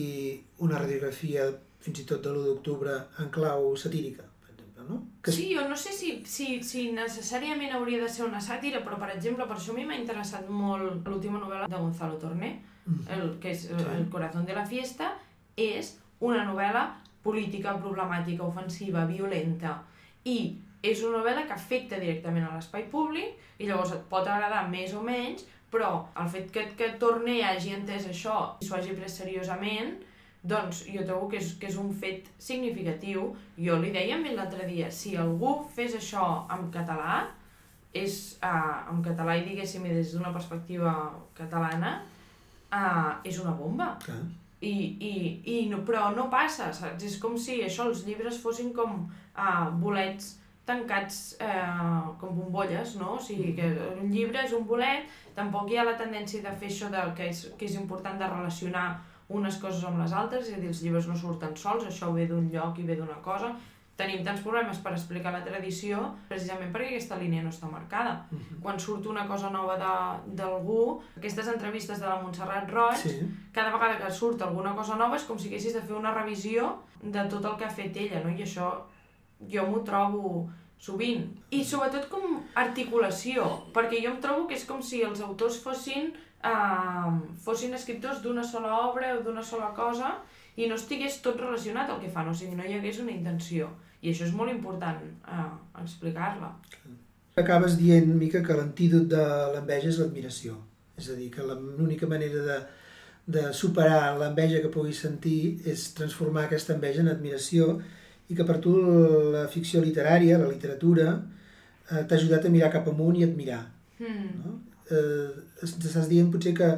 una 0.65 0.77
radiografia 0.83 1.49
fins 1.81 2.01
i 2.01 2.07
tot 2.09 2.21
de 2.23 2.31
l'1 2.31 2.45
d'octubre 2.45 2.95
en 3.21 3.33
clau 3.33 3.73
satírica, 3.77 4.29
no? 4.85 5.01
Que 5.21 5.31
Sí, 5.31 5.49
jo 5.55 5.67
no 5.67 5.75
sé 5.75 5.91
si, 5.91 6.21
si, 6.25 6.61
si 6.63 6.91
necessàriament 6.93 7.73
hauria 7.73 8.01
de 8.03 8.09
ser 8.09 8.25
una 8.27 8.41
sàtira, 8.41 8.83
però, 8.85 8.99
per 9.01 9.11
exemple, 9.15 9.47
per 9.49 9.57
això 9.57 9.73
a 9.73 9.79
mi 9.79 9.85
m'ha 9.85 9.97
interessat 9.97 10.49
molt 10.49 11.07
l'última 11.07 11.41
novel·la 11.41 11.69
de 11.71 11.81
Gonzalo 11.81 12.19
Torné. 12.21 12.51
El, 12.85 13.37
que 13.41 13.51
és 13.51 13.65
Sí. 13.65 13.73
El 13.95 14.09
corazón 14.09 14.45
de 14.45 14.53
la 14.53 14.65
fiesta, 14.65 15.13
és 15.57 15.97
una 16.19 16.45
novel·la 16.45 16.85
política, 17.23 17.73
problemàtica, 17.81 18.43
ofensiva, 18.45 19.05
violenta, 19.05 19.79
i 20.23 20.55
és 20.83 21.01
una 21.03 21.19
novel·la 21.19 21.45
que 21.47 21.53
afecta 21.53 21.99
directament 21.99 22.45
a 22.45 22.55
l'espai 22.55 22.85
públic, 22.91 23.37
i 23.57 23.67
llavors 23.67 23.95
et 23.95 24.03
pot 24.09 24.27
agradar 24.27 24.67
més 24.69 24.93
o 24.93 25.01
menys, 25.01 25.45
però 25.71 26.07
el 26.21 26.29
fet 26.29 26.51
que, 26.53 26.67
que 26.77 26.93
Torné 27.01 27.41
hagi 27.43 27.73
entès 27.75 28.05
això 28.07 28.35
i 28.61 28.67
s'ho 28.67 28.77
hagi 28.77 28.93
pres 28.95 29.17
seriosament, 29.19 29.95
doncs 30.45 30.83
jo 30.85 31.03
trobo 31.07 31.27
que 31.31 31.39
és, 31.41 31.55
que 31.59 31.71
és 31.71 31.77
un 31.81 31.89
fet 31.93 32.29
significatiu. 32.37 33.31
Jo 33.57 33.79
li 33.81 33.89
deia 33.95 34.19
a 34.19 34.35
l'altre 34.37 34.67
dia, 34.69 34.91
si 34.91 35.15
algú 35.17 35.65
fes 35.73 35.95
això 35.97 36.45
en 36.53 36.69
català, 36.71 37.23
és 37.95 38.37
uh, 38.43 38.91
en 38.91 39.01
català 39.01 39.37
i 39.39 39.45
diguéssim 39.47 39.87
des 39.87 40.13
d'una 40.13 40.33
perspectiva 40.35 40.93
catalana, 41.33 42.03
uh, 42.71 43.11
és 43.23 43.37
una 43.43 43.53
bomba. 43.57 43.93
Clar. 44.05 44.21
I, 44.65 44.73
i, 45.03 45.13
i 45.51 45.57
no, 45.69 45.83
però 45.85 46.09
no 46.15 46.29
passa, 46.31 46.71
saps? 46.73 47.03
És 47.05 47.19
com 47.21 47.35
si 47.37 47.59
això, 47.61 47.89
els 47.91 48.05
llibres 48.07 48.39
fossin 48.41 48.71
com 48.73 49.03
uh, 49.05 49.67
bolets 49.81 50.35
tancats 50.65 51.35
eh, 51.39 52.13
com 52.19 52.33
bombolles, 52.35 52.95
no? 52.97 53.15
O 53.15 53.21
sigui, 53.21 53.53
que 53.57 53.67
un 54.01 54.09
llibre 54.09 54.41
és 54.43 54.53
un 54.57 54.65
bolet, 54.65 55.11
tampoc 55.37 55.69
hi 55.69 55.77
ha 55.77 55.85
la 55.85 55.97
tendència 55.99 56.41
de 56.41 56.53
fer 56.59 56.71
això 56.71 56.89
de, 56.93 57.03
que, 57.17 57.29
és, 57.29 57.43
que 57.59 57.67
és 57.69 57.75
important 57.77 58.17
de 58.17 58.29
relacionar 58.31 58.87
unes 59.35 59.57
coses 59.61 59.85
amb 59.85 60.01
les 60.01 60.13
altres, 60.13 60.49
és 60.49 60.57
a 60.57 60.61
dir, 60.61 60.71
els 60.73 60.81
llibres 60.85 61.07
no 61.09 61.17
surten 61.17 61.55
sols, 61.57 61.85
això 61.85 62.11
ve 62.13 62.27
d'un 62.29 62.49
lloc 62.53 62.81
i 62.81 62.85
ve 62.89 62.97
d'una 62.97 63.17
cosa. 63.25 63.53
Tenim 63.95 64.25
tants 64.25 64.41
problemes 64.43 64.77
per 64.83 64.91
explicar 64.91 65.31
la 65.31 65.39
tradició 65.45 66.01
precisament 66.27 66.73
perquè 66.73 66.89
aquesta 66.89 67.15
línia 67.15 67.43
no 67.43 67.49
està 67.49 67.69
marcada. 67.71 68.25
Mhm. 68.31 68.59
Quan 68.61 68.79
surt 68.79 69.05
una 69.07 69.25
cosa 69.27 69.49
nova 69.49 69.77
d'algú, 70.27 71.01
aquestes 71.17 71.47
entrevistes 71.47 71.99
de 71.99 72.05
la 72.07 72.21
Montserrat 72.21 72.69
Roig, 72.69 72.97
Sí. 72.97 73.21
cada 73.53 73.71
vegada 73.71 73.97
que 73.97 74.11
surt 74.11 74.41
alguna 74.41 74.75
cosa 74.75 74.97
nova 74.97 75.15
és 75.15 75.23
com 75.23 75.39
si 75.39 75.47
haguessis 75.47 75.73
de 75.73 75.81
fer 75.81 75.95
una 75.95 76.13
revisió 76.13 76.79
de 77.01 77.23
tot 77.29 77.45
el 77.45 77.55
que 77.57 77.65
ha 77.65 77.69
fet 77.69 77.95
ella, 77.95 78.21
no? 78.23 78.29
I 78.29 78.43
això 78.43 78.81
jo 79.47 79.65
m'ho 79.67 79.81
trobo 79.83 80.49
sovint. 80.77 81.23
I 81.51 81.63
sobretot 81.63 82.09
com 82.09 82.43
articulació, 82.53 83.71
perquè 83.73 84.01
jo 84.03 84.11
em 84.11 84.19
trobo 84.21 84.47
que 84.47 84.55
és 84.55 84.65
com 84.65 84.81
si 84.81 85.01
els 85.03 85.21
autors 85.21 85.61
fossin, 85.63 86.11
uh, 86.43 87.11
fossin 87.41 87.73
escriptors 87.73 88.21
d'una 88.21 88.43
sola 88.43 88.73
obra 88.89 89.15
o 89.17 89.21
d'una 89.23 89.41
sola 89.43 89.71
cosa 89.73 90.17
i 90.57 90.67
no 90.67 90.75
estigués 90.75 91.21
tot 91.21 91.39
relacionat 91.39 91.89
el 91.89 91.99
que 91.99 92.09
fan, 92.09 92.27
o 92.29 92.33
sigui, 92.33 92.55
no 92.55 92.63
hi 92.63 92.73
hagués 92.73 92.99
una 92.99 93.11
intenció. 93.11 93.69
I 94.05 94.11
això 94.13 94.27
és 94.27 94.33
molt 94.37 94.51
important 94.53 95.01
uh, 95.25 95.49
explicar-la. 95.81 96.51
Acabes 97.41 97.75
dient, 97.79 98.11
Mica, 98.15 98.39
que 98.45 98.55
l'antídot 98.55 99.07
de 99.11 99.23
l'enveja 99.55 99.89
és 99.91 99.97
l'admiració. 99.99 100.55
És 100.95 101.09
a 101.11 101.15
dir, 101.17 101.31
que 101.33 101.43
l'única 101.43 102.07
manera 102.07 102.43
de, 102.45 102.57
de 103.35 103.41
superar 103.57 104.13
l'enveja 104.19 104.61
que 104.63 104.69
puguis 104.71 105.01
sentir 105.03 105.57
és 105.67 105.89
transformar 105.97 106.45
aquesta 106.45 106.75
enveja 106.77 107.01
en 107.03 107.09
admiració 107.11 107.79
i 108.29 108.37
que 108.37 108.45
per 108.47 108.59
tu 108.63 108.75
la 109.33 109.47
ficció 109.51 109.81
literària, 109.83 110.37
la 110.39 110.47
literatura, 110.53 111.09
eh, 111.91 112.05
t'ha 112.07 112.15
ajudat 112.15 112.45
a 112.47 112.53
mirar 112.53 112.71
cap 112.73 112.87
amunt 112.93 113.19
i 113.19 113.25
admirar. 113.27 113.63
Hmm. 113.99 114.29
No? 114.45 114.53
Eh, 114.89 115.29
es- 115.65 115.75
estàs 115.81 116.07
dient 116.09 116.31
potser 116.31 116.53
que 116.57 116.69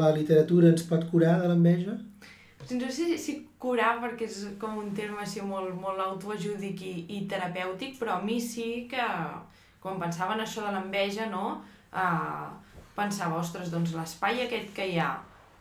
la 0.00 0.14
literatura 0.16 0.70
ens 0.72 0.86
pot 0.88 1.04
curar 1.10 1.36
de 1.42 1.48
l'enveja? 1.52 1.98
No 2.70 2.88
sé 2.90 3.18
si, 3.20 3.34
curar 3.60 3.98
perquè 4.00 4.24
és 4.24 4.38
com 4.60 4.78
un 4.80 4.94
terme 4.96 5.20
així 5.20 5.42
molt, 5.44 5.74
molt 5.76 6.00
autoajúdic 6.00 6.80
i, 6.86 6.94
i 7.12 7.24
terapèutic, 7.28 7.98
però 8.00 8.16
a 8.16 8.24
mi 8.24 8.38
sí 8.40 8.86
que 8.90 9.04
quan 9.84 10.00
pensava 10.00 10.32
en 10.36 10.40
això 10.44 10.64
de 10.64 10.72
l'enveja, 10.72 11.28
no? 11.28 11.60
Uh, 11.92 12.48
pensava, 12.96 13.36
ostres, 13.42 13.68
doncs 13.74 13.92
l'espai 13.98 14.46
aquest 14.46 14.72
que 14.76 14.86
hi 14.88 14.98
ha 15.02 15.10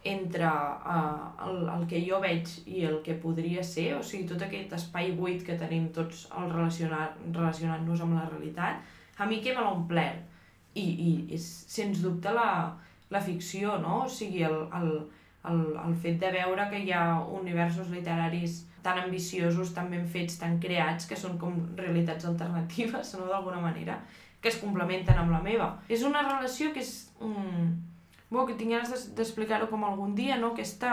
entre 0.07 0.47
uh, 0.47 1.27
el, 1.47 1.59
el 1.73 1.83
que 1.91 1.99
jo 2.03 2.19
veig 2.23 2.49
i 2.67 2.85
el 2.87 2.97
que 3.03 3.17
podria 3.19 3.63
ser, 3.63 3.89
o 3.97 4.03
sigui, 4.03 4.27
tot 4.27 4.41
aquest 4.43 4.75
espai 4.79 5.11
buit 5.17 5.43
que 5.47 5.57
tenim 5.59 5.89
tots 5.95 6.27
al 6.31 6.51
relacionar- 6.51 7.13
relacionant-nos 7.25 8.03
amb 8.03 8.17
la 8.19 8.27
realitat, 8.29 8.79
a 9.17 9.27
mi 9.27 9.41
que 9.43 9.55
me 9.55 9.63
l'ha. 9.95 10.07
I, 10.73 10.83
i 10.83 11.09
és, 11.35 11.43
sens 11.69 11.99
dubte, 12.01 12.31
la, 12.33 12.73
la 13.13 13.21
ficció, 13.21 13.75
no? 13.83 14.05
O 14.07 14.09
sigui, 14.09 14.41
el, 14.47 14.55
el, 14.79 14.95
el, 15.49 15.63
el 15.85 15.95
fet 15.95 16.19
de 16.21 16.31
veure 16.31 16.69
que 16.71 16.79
hi 16.83 16.91
ha 16.95 17.19
universos 17.39 17.89
literaris 17.91 18.63
tan 18.83 18.99
ambiciosos, 18.99 19.73
tan 19.73 19.89
ben 19.89 20.05
fets, 20.07 20.37
tan 20.41 20.59
creats, 20.59 21.07
que 21.07 21.17
són 21.19 21.37
com 21.39 21.55
realitats 21.79 22.27
alternatives, 22.27 23.15
no 23.19 23.29
d'alguna 23.29 23.61
manera, 23.63 24.01
que 24.43 24.51
es 24.51 24.59
complementen 24.59 25.19
amb 25.19 25.31
la 25.31 25.41
meva. 25.41 25.69
És 25.87 26.03
una 26.03 26.23
relació 26.27 26.73
que 26.75 26.83
és... 26.83 26.93
Mm, 27.23 27.71
bueno, 28.29 28.47
que 28.49 28.57
tinc 28.59 28.75
ganes 28.75 29.11
d'explicar-ho 29.15 29.69
com 29.71 29.85
algun 29.87 30.15
dia, 30.17 30.35
no? 30.41 30.51
Aquesta, 30.51 30.91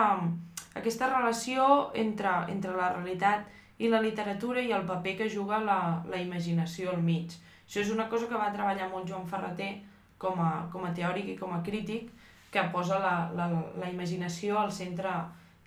aquesta 0.79 1.09
relació 1.11 1.91
entre, 1.99 2.31
entre 2.53 2.77
la 2.77 2.93
realitat 2.95 3.49
i 3.81 3.89
la 3.89 4.03
literatura 4.05 4.63
i 4.63 4.75
el 4.77 4.87
paper 4.87 5.17
que 5.23 5.31
juga 5.33 5.59
la, 5.65 5.81
la 6.07 6.21
imaginació 6.23 6.93
al 6.93 7.03
mig. 7.03 7.33
Això 7.67 7.81
és 7.83 7.91
una 7.91 8.11
cosa 8.13 8.29
que 8.29 8.39
va 8.39 8.53
treballar 8.55 8.91
molt 8.93 9.09
Joan 9.09 9.27
Ferreter 9.27 9.73
com 10.21 10.39
a, 10.43 10.51
com 10.71 10.85
a 10.85 10.93
teòric 10.95 11.33
i 11.33 11.39
com 11.39 11.55
a 11.57 11.63
crític, 11.65 12.11
que 12.51 12.63
posa 12.73 12.99
la, 12.99 13.15
la, 13.35 13.49
la 13.79 13.91
imaginació 13.91 14.59
al 14.59 14.73
centre 14.73 15.11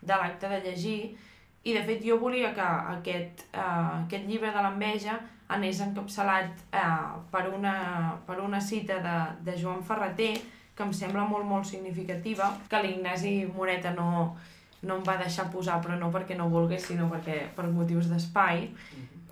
de 0.02 0.16
l'acte 0.20 0.50
de 0.50 0.60
llegir. 0.66 1.16
I 1.64 1.74
de 1.78 1.84
fet 1.88 2.02
jo 2.04 2.18
volia 2.20 2.52
que 2.56 2.64
aquest, 2.98 3.46
uh, 3.56 4.04
aquest 4.04 4.26
llibre 4.28 4.52
de 4.52 4.64
l'enveja 4.66 5.20
anés 5.56 5.80
encapçalat 5.84 6.66
uh, 6.76 7.22
per, 7.32 7.46
una, 7.56 7.76
per 8.28 8.42
una 8.44 8.60
cita 8.62 9.00
de, 9.04 9.16
de 9.48 9.56
Joan 9.60 9.84
Ferreter 9.84 10.34
que 10.76 10.84
em 10.84 10.92
sembla 10.96 11.24
molt 11.30 11.46
molt 11.46 11.70
significativa 11.70 12.50
que 12.68 12.82
l'Ignasi 12.82 13.34
Moreta 13.54 13.94
no, 13.94 14.36
no 14.82 14.98
em 14.98 15.04
va 15.08 15.20
deixar 15.22 15.52
posar 15.54 15.78
però 15.84 15.96
no 16.00 16.10
perquè 16.12 16.36
no 16.36 16.50
volgués 16.52 16.90
sinó 16.90 17.08
perquè 17.12 17.46
per 17.56 17.70
motius 17.72 18.10
d'espai. 18.12 18.68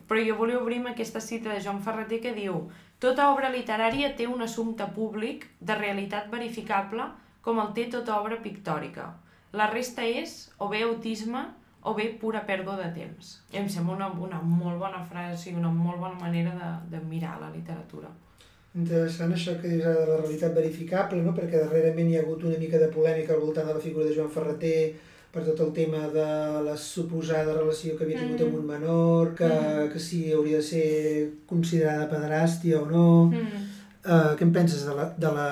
Però 0.08 0.24
jo 0.24 0.38
volia 0.40 0.60
obrir 0.60 0.80
amb 0.80 0.92
aquesta 0.92 1.20
cita 1.24 1.52
de 1.52 1.60
Joan 1.64 1.84
Ferreter 1.84 2.22
que 2.24 2.36
diu 2.38 2.70
Tota 3.02 3.32
obra 3.34 3.50
literària 3.50 4.12
té 4.14 4.28
un 4.30 4.44
assumpte 4.46 4.86
públic 4.94 5.48
de 5.60 5.74
realitat 5.80 6.28
verificable 6.30 7.08
com 7.42 7.60
el 7.60 7.74
té 7.74 7.88
tota 7.92 8.20
obra 8.22 8.38
pictòrica. 8.44 9.10
La 9.54 9.70
resta 9.72 10.04
és 10.06 10.52
o 10.60 10.70
bé 10.72 10.84
autisme 10.84 11.42
o 11.84 11.94
bé 11.98 12.12
pura 12.22 12.44
pèrdua 12.46 12.78
de 12.78 12.90
temps. 12.94 13.42
I 13.54 13.58
em 13.58 13.70
sembla 13.70 13.96
una, 13.96 14.10
una 14.14 14.42
molt 14.42 14.78
bona 14.80 15.02
frase 15.04 15.50
i 15.50 15.56
una 15.58 15.72
molt 15.74 16.00
bona 16.00 16.18
manera 16.22 16.52
de, 16.56 16.98
de 16.98 17.04
mirar 17.10 17.40
la 17.42 17.50
literatura. 17.50 18.08
Interessant 18.76 19.34
això 19.36 19.58
que 19.60 19.68
dius 19.68 19.84
ara 19.84 20.06
de 20.06 20.12
la 20.14 20.20
realitat 20.22 20.54
verificable, 20.56 21.22
no? 21.26 21.34
perquè 21.36 21.60
darrerament 21.60 22.08
hi 22.12 22.18
ha 22.18 22.22
hagut 22.22 22.46
una 22.48 22.60
mica 22.62 22.78
de 22.80 22.88
polèmica 22.94 23.34
al 23.34 23.42
voltant 23.44 23.68
de 23.68 23.74
la 23.74 23.82
figura 23.84 24.06
de 24.08 24.14
Joan 24.16 24.30
Ferreter 24.32 24.94
per 25.32 25.44
tot 25.44 25.60
el 25.66 25.74
tema 25.74 26.06
de 26.14 26.28
la 26.64 26.78
suposada 26.78 27.54
relació 27.58 27.98
que 27.98 28.04
havia 28.06 28.20
tingut 28.20 28.40
Mm. 28.42 28.48
amb 28.48 28.56
un 28.62 28.66
menor, 28.68 29.34
que, 29.36 29.48
Mm. 29.50 29.90
que 29.92 30.00
si 30.00 30.32
hauria 30.32 30.58
de 30.58 30.64
ser 30.64 31.32
considerada 31.48 32.08
pederàstia 32.10 32.80
o 32.82 32.86
no. 32.86 33.26
Mm. 33.32 33.68
Uh, 34.06 34.36
què 34.38 34.42
en 34.48 34.52
penses 34.54 34.86
de 34.86 34.96
la, 34.96 35.06
de 35.18 35.32
la 35.32 35.50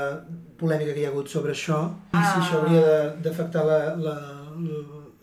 polèmica 0.59 0.93
que 0.93 1.01
hi 1.01 1.05
ha 1.07 1.09
hagut 1.13 1.27
sobre 1.31 1.51
això? 1.55 1.79
I 2.13 2.17
si 2.17 2.23
Ah. 2.23 2.39
això 2.41 2.59
hauria 2.61 2.81
de- 2.81 3.15
d'afectar 3.23 3.63
la, 3.65 3.79
la, 3.95 4.15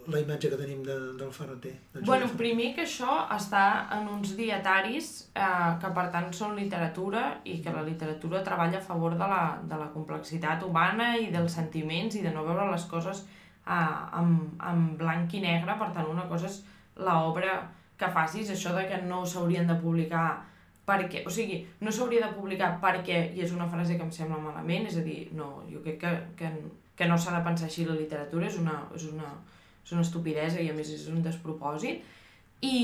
la 0.06 0.20
imatge 0.20 0.48
que 0.50 0.56
tenim 0.56 0.82
de, 0.86 0.94
del 1.18 1.30
Ferreter? 1.32 1.72
del 1.94 2.04
Bueno, 2.04 2.26
primer 2.38 2.74
que 2.74 2.82
això 2.84 3.26
està 3.36 3.64
en 3.98 4.08
uns 4.08 4.36
dietaris 4.36 5.30
eh, 5.34 5.72
que 5.80 5.88
per 5.96 6.04
tant 6.12 6.28
són 6.32 6.54
literatura 6.56 7.40
i 7.44 7.60
que 7.62 7.72
la 7.74 7.82
literatura 7.82 8.42
treballa 8.44 8.78
a 8.78 8.86
favor 8.90 9.12
de 9.18 9.26
la, 9.34 9.58
de 9.62 9.76
la 9.76 9.88
complexitat 9.92 10.62
humana 10.62 11.16
i 11.18 11.30
dels 11.34 11.52
sentiments 11.52 12.14
i 12.16 12.22
de 12.22 12.30
no 12.30 12.44
veure 12.44 12.70
les 12.70 12.84
coses 12.84 13.24
eh, 13.66 14.18
en, 14.20 14.36
en 14.62 14.96
blanc 14.96 15.34
i 15.34 15.40
negre, 15.40 15.74
per 15.78 15.90
tant 15.92 16.06
una 16.06 16.28
cosa 16.28 16.46
és 16.46 16.62
l'obra 16.96 17.58
que 17.98 18.08
facis, 18.12 18.50
això 18.52 18.74
de 18.76 18.86
que 18.86 19.02
no 19.02 19.24
s'haurien 19.26 19.66
de 19.66 19.74
publicar 19.80 20.44
perquè, 20.86 21.24
o 21.26 21.32
sigui, 21.34 21.60
no 21.82 21.92
s'hauria 21.92 22.26
de 22.26 22.34
publicar 22.36 22.76
perquè, 22.82 23.18
i 23.34 23.42
és 23.42 23.54
una 23.54 23.66
frase 23.70 23.96
que 23.96 24.06
em 24.06 24.12
sembla 24.14 24.38
malament, 24.42 24.86
és 24.86 25.00
a 25.00 25.04
dir, 25.06 25.18
no, 25.34 25.48
jo 25.70 25.82
crec 25.82 25.98
que, 26.04 26.12
que, 26.38 26.52
que 26.96 27.08
no 27.10 27.18
s'ha 27.18 27.34
de 27.34 27.42
pensar 27.46 27.66
així 27.66 27.86
la 27.88 27.98
literatura, 27.98 28.46
és 28.46 28.60
una, 28.62 28.78
és 28.94 29.08
una, 29.10 29.32
és 29.82 29.92
una 29.96 30.06
estupidesa 30.06 30.62
i 30.62 30.70
a 30.70 30.76
més 30.76 30.92
és 30.94 31.08
un 31.10 31.18
despropòsit. 31.24 32.14
I, 32.66 32.78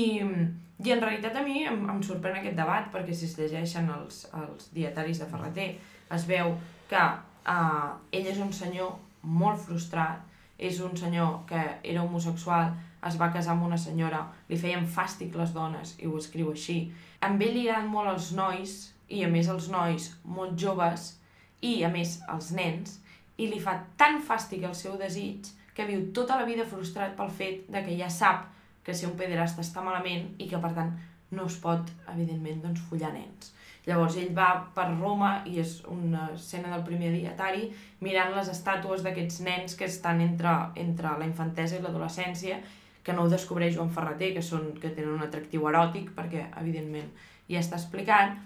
i 0.83 0.91
en 0.93 1.01
realitat 1.01 1.39
a 1.39 1.45
mi 1.47 1.63
em, 1.65 1.79
em 1.89 2.03
sorprèn 2.05 2.37
aquest 2.39 2.59
debat 2.59 2.91
perquè 2.93 3.15
si 3.15 3.25
es 3.25 3.37
llegeixen 3.39 3.89
els, 3.89 4.27
els 4.37 4.69
dietaris 4.75 5.23
de 5.23 5.29
Ferreter 5.31 5.71
es 6.13 6.27
veu 6.29 6.53
que 6.91 7.01
eh, 7.01 7.89
ell 8.19 8.29
és 8.29 8.39
un 8.43 8.53
senyor 8.53 8.93
molt 9.23 9.61
frustrat, 9.63 10.21
és 10.59 10.79
un 10.83 10.95
senyor 10.99 11.39
que 11.49 11.61
era 11.81 12.03
homosexual, 12.03 12.73
es 13.07 13.17
va 13.19 13.31
casar 13.33 13.53
amb 13.55 13.67
una 13.67 13.77
senyora, 13.77 14.23
li 14.49 14.57
feien 14.59 14.87
fàstic 14.87 15.35
les 15.39 15.53
dones, 15.55 15.95
i 15.99 16.07
ho 16.07 16.17
escriu 16.19 16.51
així. 16.51 16.77
Amb 17.21 17.41
ell 17.41 17.55
li 17.57 17.67
agraden 17.67 17.91
molt 17.91 18.13
els 18.13 18.31
nois, 18.37 18.77
i 19.09 19.23
a 19.23 19.29
més 19.29 19.49
els 19.51 19.69
nois 19.71 20.09
molt 20.23 20.55
joves, 20.59 21.13
i 21.61 21.81
a 21.83 21.91
més 21.91 22.17
els 22.31 22.51
nens, 22.55 22.99
i 23.37 23.47
li 23.49 23.59
fa 23.59 23.77
tan 23.97 24.21
fàstic 24.21 24.63
el 24.67 24.75
seu 24.77 24.97
desig 24.99 25.49
que 25.73 25.87
viu 25.89 26.09
tota 26.13 26.37
la 26.39 26.45
vida 26.45 26.65
frustrat 26.69 27.15
pel 27.17 27.31
fet 27.33 27.65
de 27.71 27.81
que 27.85 27.97
ja 27.97 28.09
sap 28.11 28.45
que 28.85 28.93
ser 28.93 29.09
un 29.09 29.17
pederasta 29.17 29.63
està 29.63 29.81
malament 29.81 30.33
i 30.37 30.49
que 30.51 30.59
per 30.61 30.73
tant 30.75 30.91
no 31.33 31.47
es 31.49 31.57
pot, 31.63 31.87
evidentment, 32.11 32.61
doncs, 32.61 32.83
follar 32.89 33.13
nens. 33.15 33.53
Llavors 33.87 34.15
ell 34.19 34.31
va 34.35 34.49
per 34.75 34.85
Roma 34.91 35.31
i 35.49 35.57
és 35.59 35.79
una 35.91 36.29
escena 36.35 36.69
del 36.71 36.85
primer 36.87 37.09
dietari 37.11 37.65
mirant 38.05 38.31
les 38.35 38.51
estàtues 38.53 39.03
d'aquests 39.03 39.41
nens 39.43 39.75
que 39.79 39.89
estan 39.89 40.21
entre, 40.23 40.53
entre 40.79 41.17
la 41.19 41.27
infantesa 41.27 41.79
i 41.79 41.83
l'adolescència 41.83 42.61
que 43.03 43.13
no 43.13 43.25
ho 43.25 43.31
descobreix 43.31 43.75
Joan 43.75 43.91
Ferreter, 43.91 44.31
que, 44.37 44.43
són, 44.45 44.71
que 44.79 44.93
tenen 44.95 45.17
un 45.17 45.25
atractiu 45.25 45.67
eròtic, 45.69 46.13
perquè, 46.15 46.47
evidentment, 46.61 47.09
ja 47.49 47.59
està 47.59 47.79
explicat, 47.79 48.37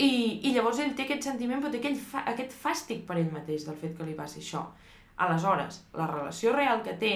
i, 0.00 0.10
i 0.46 0.52
llavors 0.54 0.78
ell 0.80 0.94
té 0.96 1.04
aquest 1.04 1.26
sentiment, 1.26 1.60
però 1.60 1.72
té 1.72 1.80
aquell 1.82 1.98
fa, 1.98 2.22
aquest 2.30 2.54
fàstic 2.56 3.02
per 3.08 3.18
ell 3.18 3.32
mateix 3.34 3.66
del 3.66 3.78
fet 3.80 3.96
que 3.98 4.06
li 4.06 4.16
passi 4.16 4.40
això. 4.40 4.62
Aleshores, 5.20 5.82
la 5.98 6.06
relació 6.08 6.54
real 6.54 6.84
que 6.86 6.94
té 7.00 7.12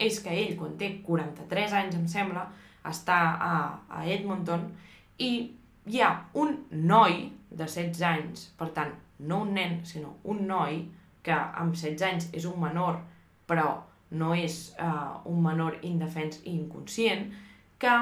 és 0.00 0.18
que 0.24 0.34
ell, 0.34 0.56
quan 0.58 0.74
té 0.80 0.90
43 1.06 1.76
anys, 1.78 1.96
em 1.96 2.06
sembla, 2.10 2.44
està 2.90 3.18
a, 3.36 3.54
a 3.88 4.04
Edmonton 4.08 4.66
i 5.20 5.30
hi 5.90 6.00
ha 6.00 6.10
un 6.40 6.56
noi 6.72 7.22
de 7.50 7.66
16 7.66 8.02
anys, 8.08 8.48
per 8.58 8.70
tant, 8.76 8.92
no 9.20 9.42
un 9.44 9.54
nen, 9.56 9.80
sinó 9.84 10.16
un 10.24 10.46
noi, 10.48 10.82
que 11.24 11.36
amb 11.36 11.76
16 11.76 12.04
anys 12.06 12.28
és 12.36 12.46
un 12.48 12.56
menor, 12.60 13.00
però 13.48 13.74
no 14.10 14.32
és 14.34 14.74
uh, 14.80 15.20
un 15.30 15.40
menor 15.42 15.78
indefens 15.86 16.40
i 16.44 16.54
inconscient, 16.56 17.28
que 17.80 17.94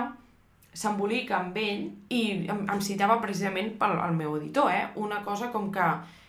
s'embolica 0.78 1.38
amb 1.38 1.56
ell 1.60 1.84
i 2.14 2.22
em, 2.50 2.64
em 2.70 2.80
citava 2.84 3.18
precisament 3.22 3.74
pel 3.80 3.96
el 3.98 4.16
meu 4.16 4.36
editor, 4.38 4.70
eh? 4.72 4.88
una 4.96 5.22
cosa 5.26 5.52
com 5.54 5.70
que, 5.74 5.86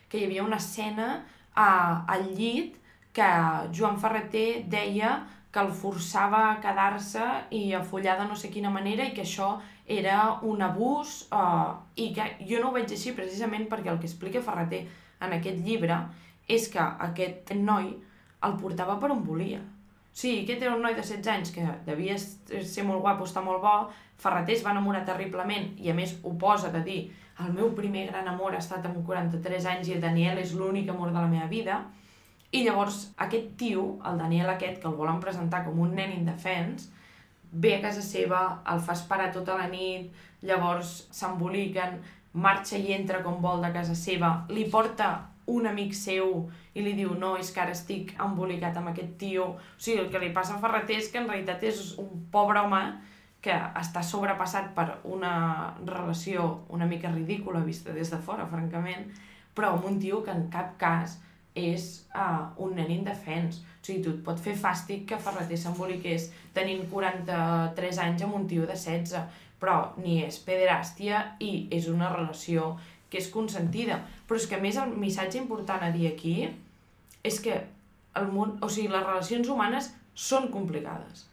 que 0.09 0.19
hi 0.19 0.27
havia 0.27 0.45
una 0.45 0.59
escena 0.61 1.09
uh, 1.19 2.05
al 2.07 2.31
llit 2.35 2.77
que 3.13 3.27
Joan 3.75 3.99
Ferreter 3.99 4.63
deia 4.69 5.17
que 5.51 5.61
el 5.63 5.71
forçava 5.73 6.43
a 6.51 6.57
quedar-se 6.61 7.25
i 7.57 7.73
a 7.73 7.81
follar 7.81 8.19
de 8.19 8.27
no 8.29 8.37
sé 8.37 8.51
quina 8.53 8.69
manera 8.69 9.07
i 9.07 9.15
que 9.15 9.25
això 9.25 9.55
era 9.89 10.19
un 10.45 10.61
abús 10.61 11.23
uh, 11.33 11.73
i 11.97 12.11
que 12.13 12.27
jo 12.45 12.61
no 12.61 12.69
ho 12.69 12.75
veig 12.75 12.91
així 12.93 13.15
precisament 13.17 13.65
perquè 13.71 13.89
el 13.89 13.97
que 14.01 14.09
explica 14.09 14.45
Ferreter 14.45 14.83
en 15.25 15.33
aquest 15.39 15.63
llibre 15.65 15.97
és 16.47 16.69
que 16.69 16.85
aquest 17.07 17.53
noi 17.57 17.95
el 18.45 18.55
portava 18.61 18.97
per 18.99 19.11
on 19.13 19.23
volia. 19.25 19.61
Sí, 20.11 20.41
aquest 20.43 20.63
era 20.65 20.75
un 20.75 20.81
noi 20.83 20.95
de 20.97 21.03
16 21.05 21.27
anys 21.31 21.51
que 21.55 21.65
devia 21.85 22.17
ser 22.17 22.83
molt 22.87 23.03
guapo, 23.03 23.27
estar 23.29 23.43
molt 23.45 23.61
bo, 23.63 23.75
Ferreter 24.19 24.57
es 24.57 24.65
va 24.65 24.73
enamorar 24.73 25.05
terriblement 25.07 25.77
i 25.79 25.91
a 25.91 25.95
més 25.95 26.17
ho 26.23 26.33
posa 26.35 26.73
de 26.73 26.81
dir 26.83 26.99
el 27.39 27.53
meu 27.55 27.69
primer 27.75 28.09
gran 28.09 28.27
amor 28.27 28.55
ha 28.55 28.59
estat 28.59 28.83
amb 28.89 28.99
43 29.07 29.67
anys 29.73 29.87
i 29.87 29.95
el 29.95 30.01
Daniel 30.03 30.41
és 30.41 30.51
l'únic 30.57 30.89
amor 30.91 31.13
de 31.13 31.21
la 31.21 31.29
meva 31.31 31.47
vida 31.47 31.77
i 32.51 32.63
llavors 32.65 33.11
aquest 33.21 33.53
tio, 33.61 33.83
el 34.09 34.17
Daniel 34.19 34.49
aquest, 34.49 34.81
que 34.81 34.89
el 34.89 34.97
volen 34.97 35.21
presentar 35.21 35.61
com 35.65 35.79
un 35.79 35.93
nen 35.95 36.11
indefens, 36.15 36.89
ve 37.51 37.75
a 37.75 37.81
casa 37.83 38.01
seva, 38.01 38.39
el 38.73 38.81
fa 38.81 38.95
esperar 38.97 39.29
tota 39.35 39.57
la 39.57 39.67
nit, 39.69 40.09
llavors 40.41 40.95
s'emboliquen, 41.13 41.99
marxa 42.33 42.77
i 42.77 42.95
entra 42.95 43.21
com 43.25 43.37
vol 43.41 43.61
de 43.61 43.69
casa 43.73 43.95
seva, 43.97 44.31
li 44.49 44.65
porta 44.69 45.11
un 45.49 45.67
amic 45.67 45.93
seu 45.97 46.49
i 46.77 46.83
li 46.85 46.93
diu 46.97 47.13
no, 47.17 47.35
és 47.41 47.51
que 47.53 47.61
ara 47.63 47.75
estic 47.75 48.13
embolicat 48.21 48.77
amb 48.77 48.91
aquest 48.91 49.15
tio. 49.21 49.45
O 49.57 49.77
sigui, 49.81 50.03
el 50.03 50.11
que 50.13 50.21
li 50.21 50.33
passa 50.35 50.55
a 50.55 50.61
Ferreter 50.63 50.99
és 51.01 51.09
que 51.11 51.21
en 51.21 51.29
realitat 51.29 51.65
és 51.69 51.81
un 52.01 52.27
pobre 52.31 52.61
home 52.61 52.83
que 53.41 53.55
està 53.79 54.03
sobrepassat 54.03 54.73
per 54.75 54.87
una 55.07 55.33
relació 55.87 56.65
una 56.75 56.85
mica 56.85 57.11
ridícula 57.11 57.63
vista 57.63 57.95
des 57.95 58.11
de 58.11 58.19
fora, 58.19 58.47
francament, 58.51 59.07
però 59.55 59.73
amb 59.75 59.87
un 59.87 59.99
tio 59.99 60.21
que 60.23 60.35
en 60.35 60.49
cap 60.51 60.75
cas 60.79 61.17
és 61.55 62.05
uh, 62.13 62.51
un 62.63 62.75
nen 62.77 62.91
indefens. 62.91 63.61
O 63.79 63.85
sigui, 63.85 64.03
tu 64.03 64.13
et 64.13 64.23
pot 64.25 64.39
fer 64.39 64.55
fàstic 64.59 65.07
que 65.09 65.19
Ferreter 65.23 65.57
s'emboliqués 65.59 66.29
tenint 66.55 66.85
43 66.91 68.01
anys 68.05 68.25
amb 68.27 68.37
un 68.37 68.47
tio 68.47 68.67
de 68.69 68.75
16, 68.75 69.23
però 69.59 69.79
ni 69.99 70.21
és 70.23 70.39
pederàstia 70.45 71.23
i 71.43 71.67
és 71.75 71.89
una 71.91 72.11
relació 72.13 72.75
que 73.09 73.19
és 73.21 73.29
consentida. 73.33 73.99
Però 74.27 74.39
és 74.39 74.47
que 74.47 74.57
a 74.57 74.63
més 74.63 74.77
el 74.77 74.95
missatge 74.97 75.41
important 75.41 75.83
a 75.83 75.91
dir 75.95 76.07
aquí 76.11 76.35
és 77.25 77.39
que 77.43 77.57
el 78.19 78.29
món, 78.31 78.57
o 78.61 78.69
sigui, 78.69 78.89
les 78.91 79.05
relacions 79.05 79.49
humanes 79.49 79.91
són 80.13 80.49
complicades, 80.53 81.25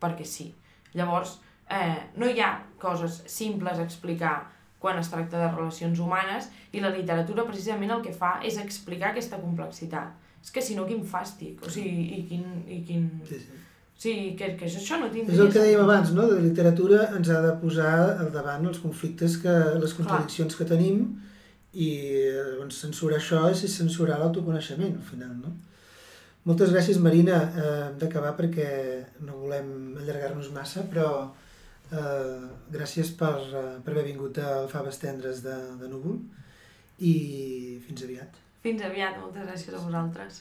perquè 0.00 0.26
sí. 0.28 0.50
Llavors, 0.94 1.38
eh, 1.70 2.00
no 2.16 2.28
hi 2.28 2.40
ha 2.40 2.52
coses 2.80 3.22
simples 3.30 3.78
a 3.78 3.86
explicar 3.86 4.34
quan 4.84 4.98
es 5.00 5.08
tracta 5.08 5.40
de 5.40 5.48
relacions 5.54 6.00
humanes 6.00 6.50
i 6.72 6.82
la 6.84 6.92
literatura 6.92 7.46
precisament 7.48 7.94
el 7.94 8.02
que 8.04 8.12
fa 8.12 8.36
és 8.44 8.58
explicar 8.60 9.12
aquesta 9.12 9.40
complexitat. 9.40 10.12
És 10.44 10.52
que 10.52 10.60
si 10.60 10.76
no, 10.76 10.84
quin 10.84 11.00
fàstic, 11.08 11.62
o 11.64 11.72
sigui, 11.72 12.04
i 12.18 12.24
quin... 12.28 12.44
I 12.68 12.82
quin... 12.84 13.06
Sí, 13.24 13.40
sí. 13.40 13.62
Sí, 14.04 14.14
que, 14.38 14.50
que 14.60 14.68
això 14.68 14.98
no 15.00 15.10
tindria... 15.12 15.32
És 15.32 15.42
el 15.44 15.52
que 15.52 15.62
dèiem 15.64 15.84
abans, 15.84 16.12
no? 16.16 16.26
De 16.28 16.40
literatura 16.44 17.06
ens 17.16 17.30
ha 17.32 17.40
de 17.44 17.52
posar 17.60 17.92
al 18.12 18.32
davant 18.34 18.66
els 18.68 18.80
conflictes, 18.82 19.38
que 19.40 19.54
les 19.80 19.94
contradiccions 19.96 20.52
Clar. 20.52 20.58
que 20.60 20.72
tenim 20.74 21.04
i 21.74 21.92
doncs, 22.58 22.82
censurar 22.84 23.18
això 23.18 23.46
és 23.50 23.64
censurar 23.72 24.20
l'autoconeixement, 24.20 24.98
al 25.00 25.08
final, 25.08 25.32
no? 25.40 25.54
Moltes 26.44 26.74
gràcies, 26.74 27.00
Marina. 27.00 27.40
Eh, 27.56 27.70
hem 27.86 27.96
d'acabar 28.02 28.34
perquè 28.36 28.68
no 29.24 29.40
volem 29.46 29.96
allargar-nos 30.02 30.52
massa, 30.52 30.84
però 30.90 31.08
Eh, 31.92 32.46
gràcies 32.72 33.10
per, 33.18 33.36
uh, 33.52 33.76
per 33.84 33.92
haver 33.92 34.06
vingut 34.06 34.38
al 34.40 34.66
Faves 34.72 34.96
Tendres 35.02 35.42
de, 35.44 35.54
de 35.80 35.90
Núvol 35.90 36.16
i 37.04 37.12
fins 37.84 38.06
aviat. 38.06 38.40
Fins 38.64 38.82
aviat, 38.86 39.18
moltes 39.20 39.44
gràcies 39.44 39.76
a 39.76 39.82
vosaltres. 39.82 40.40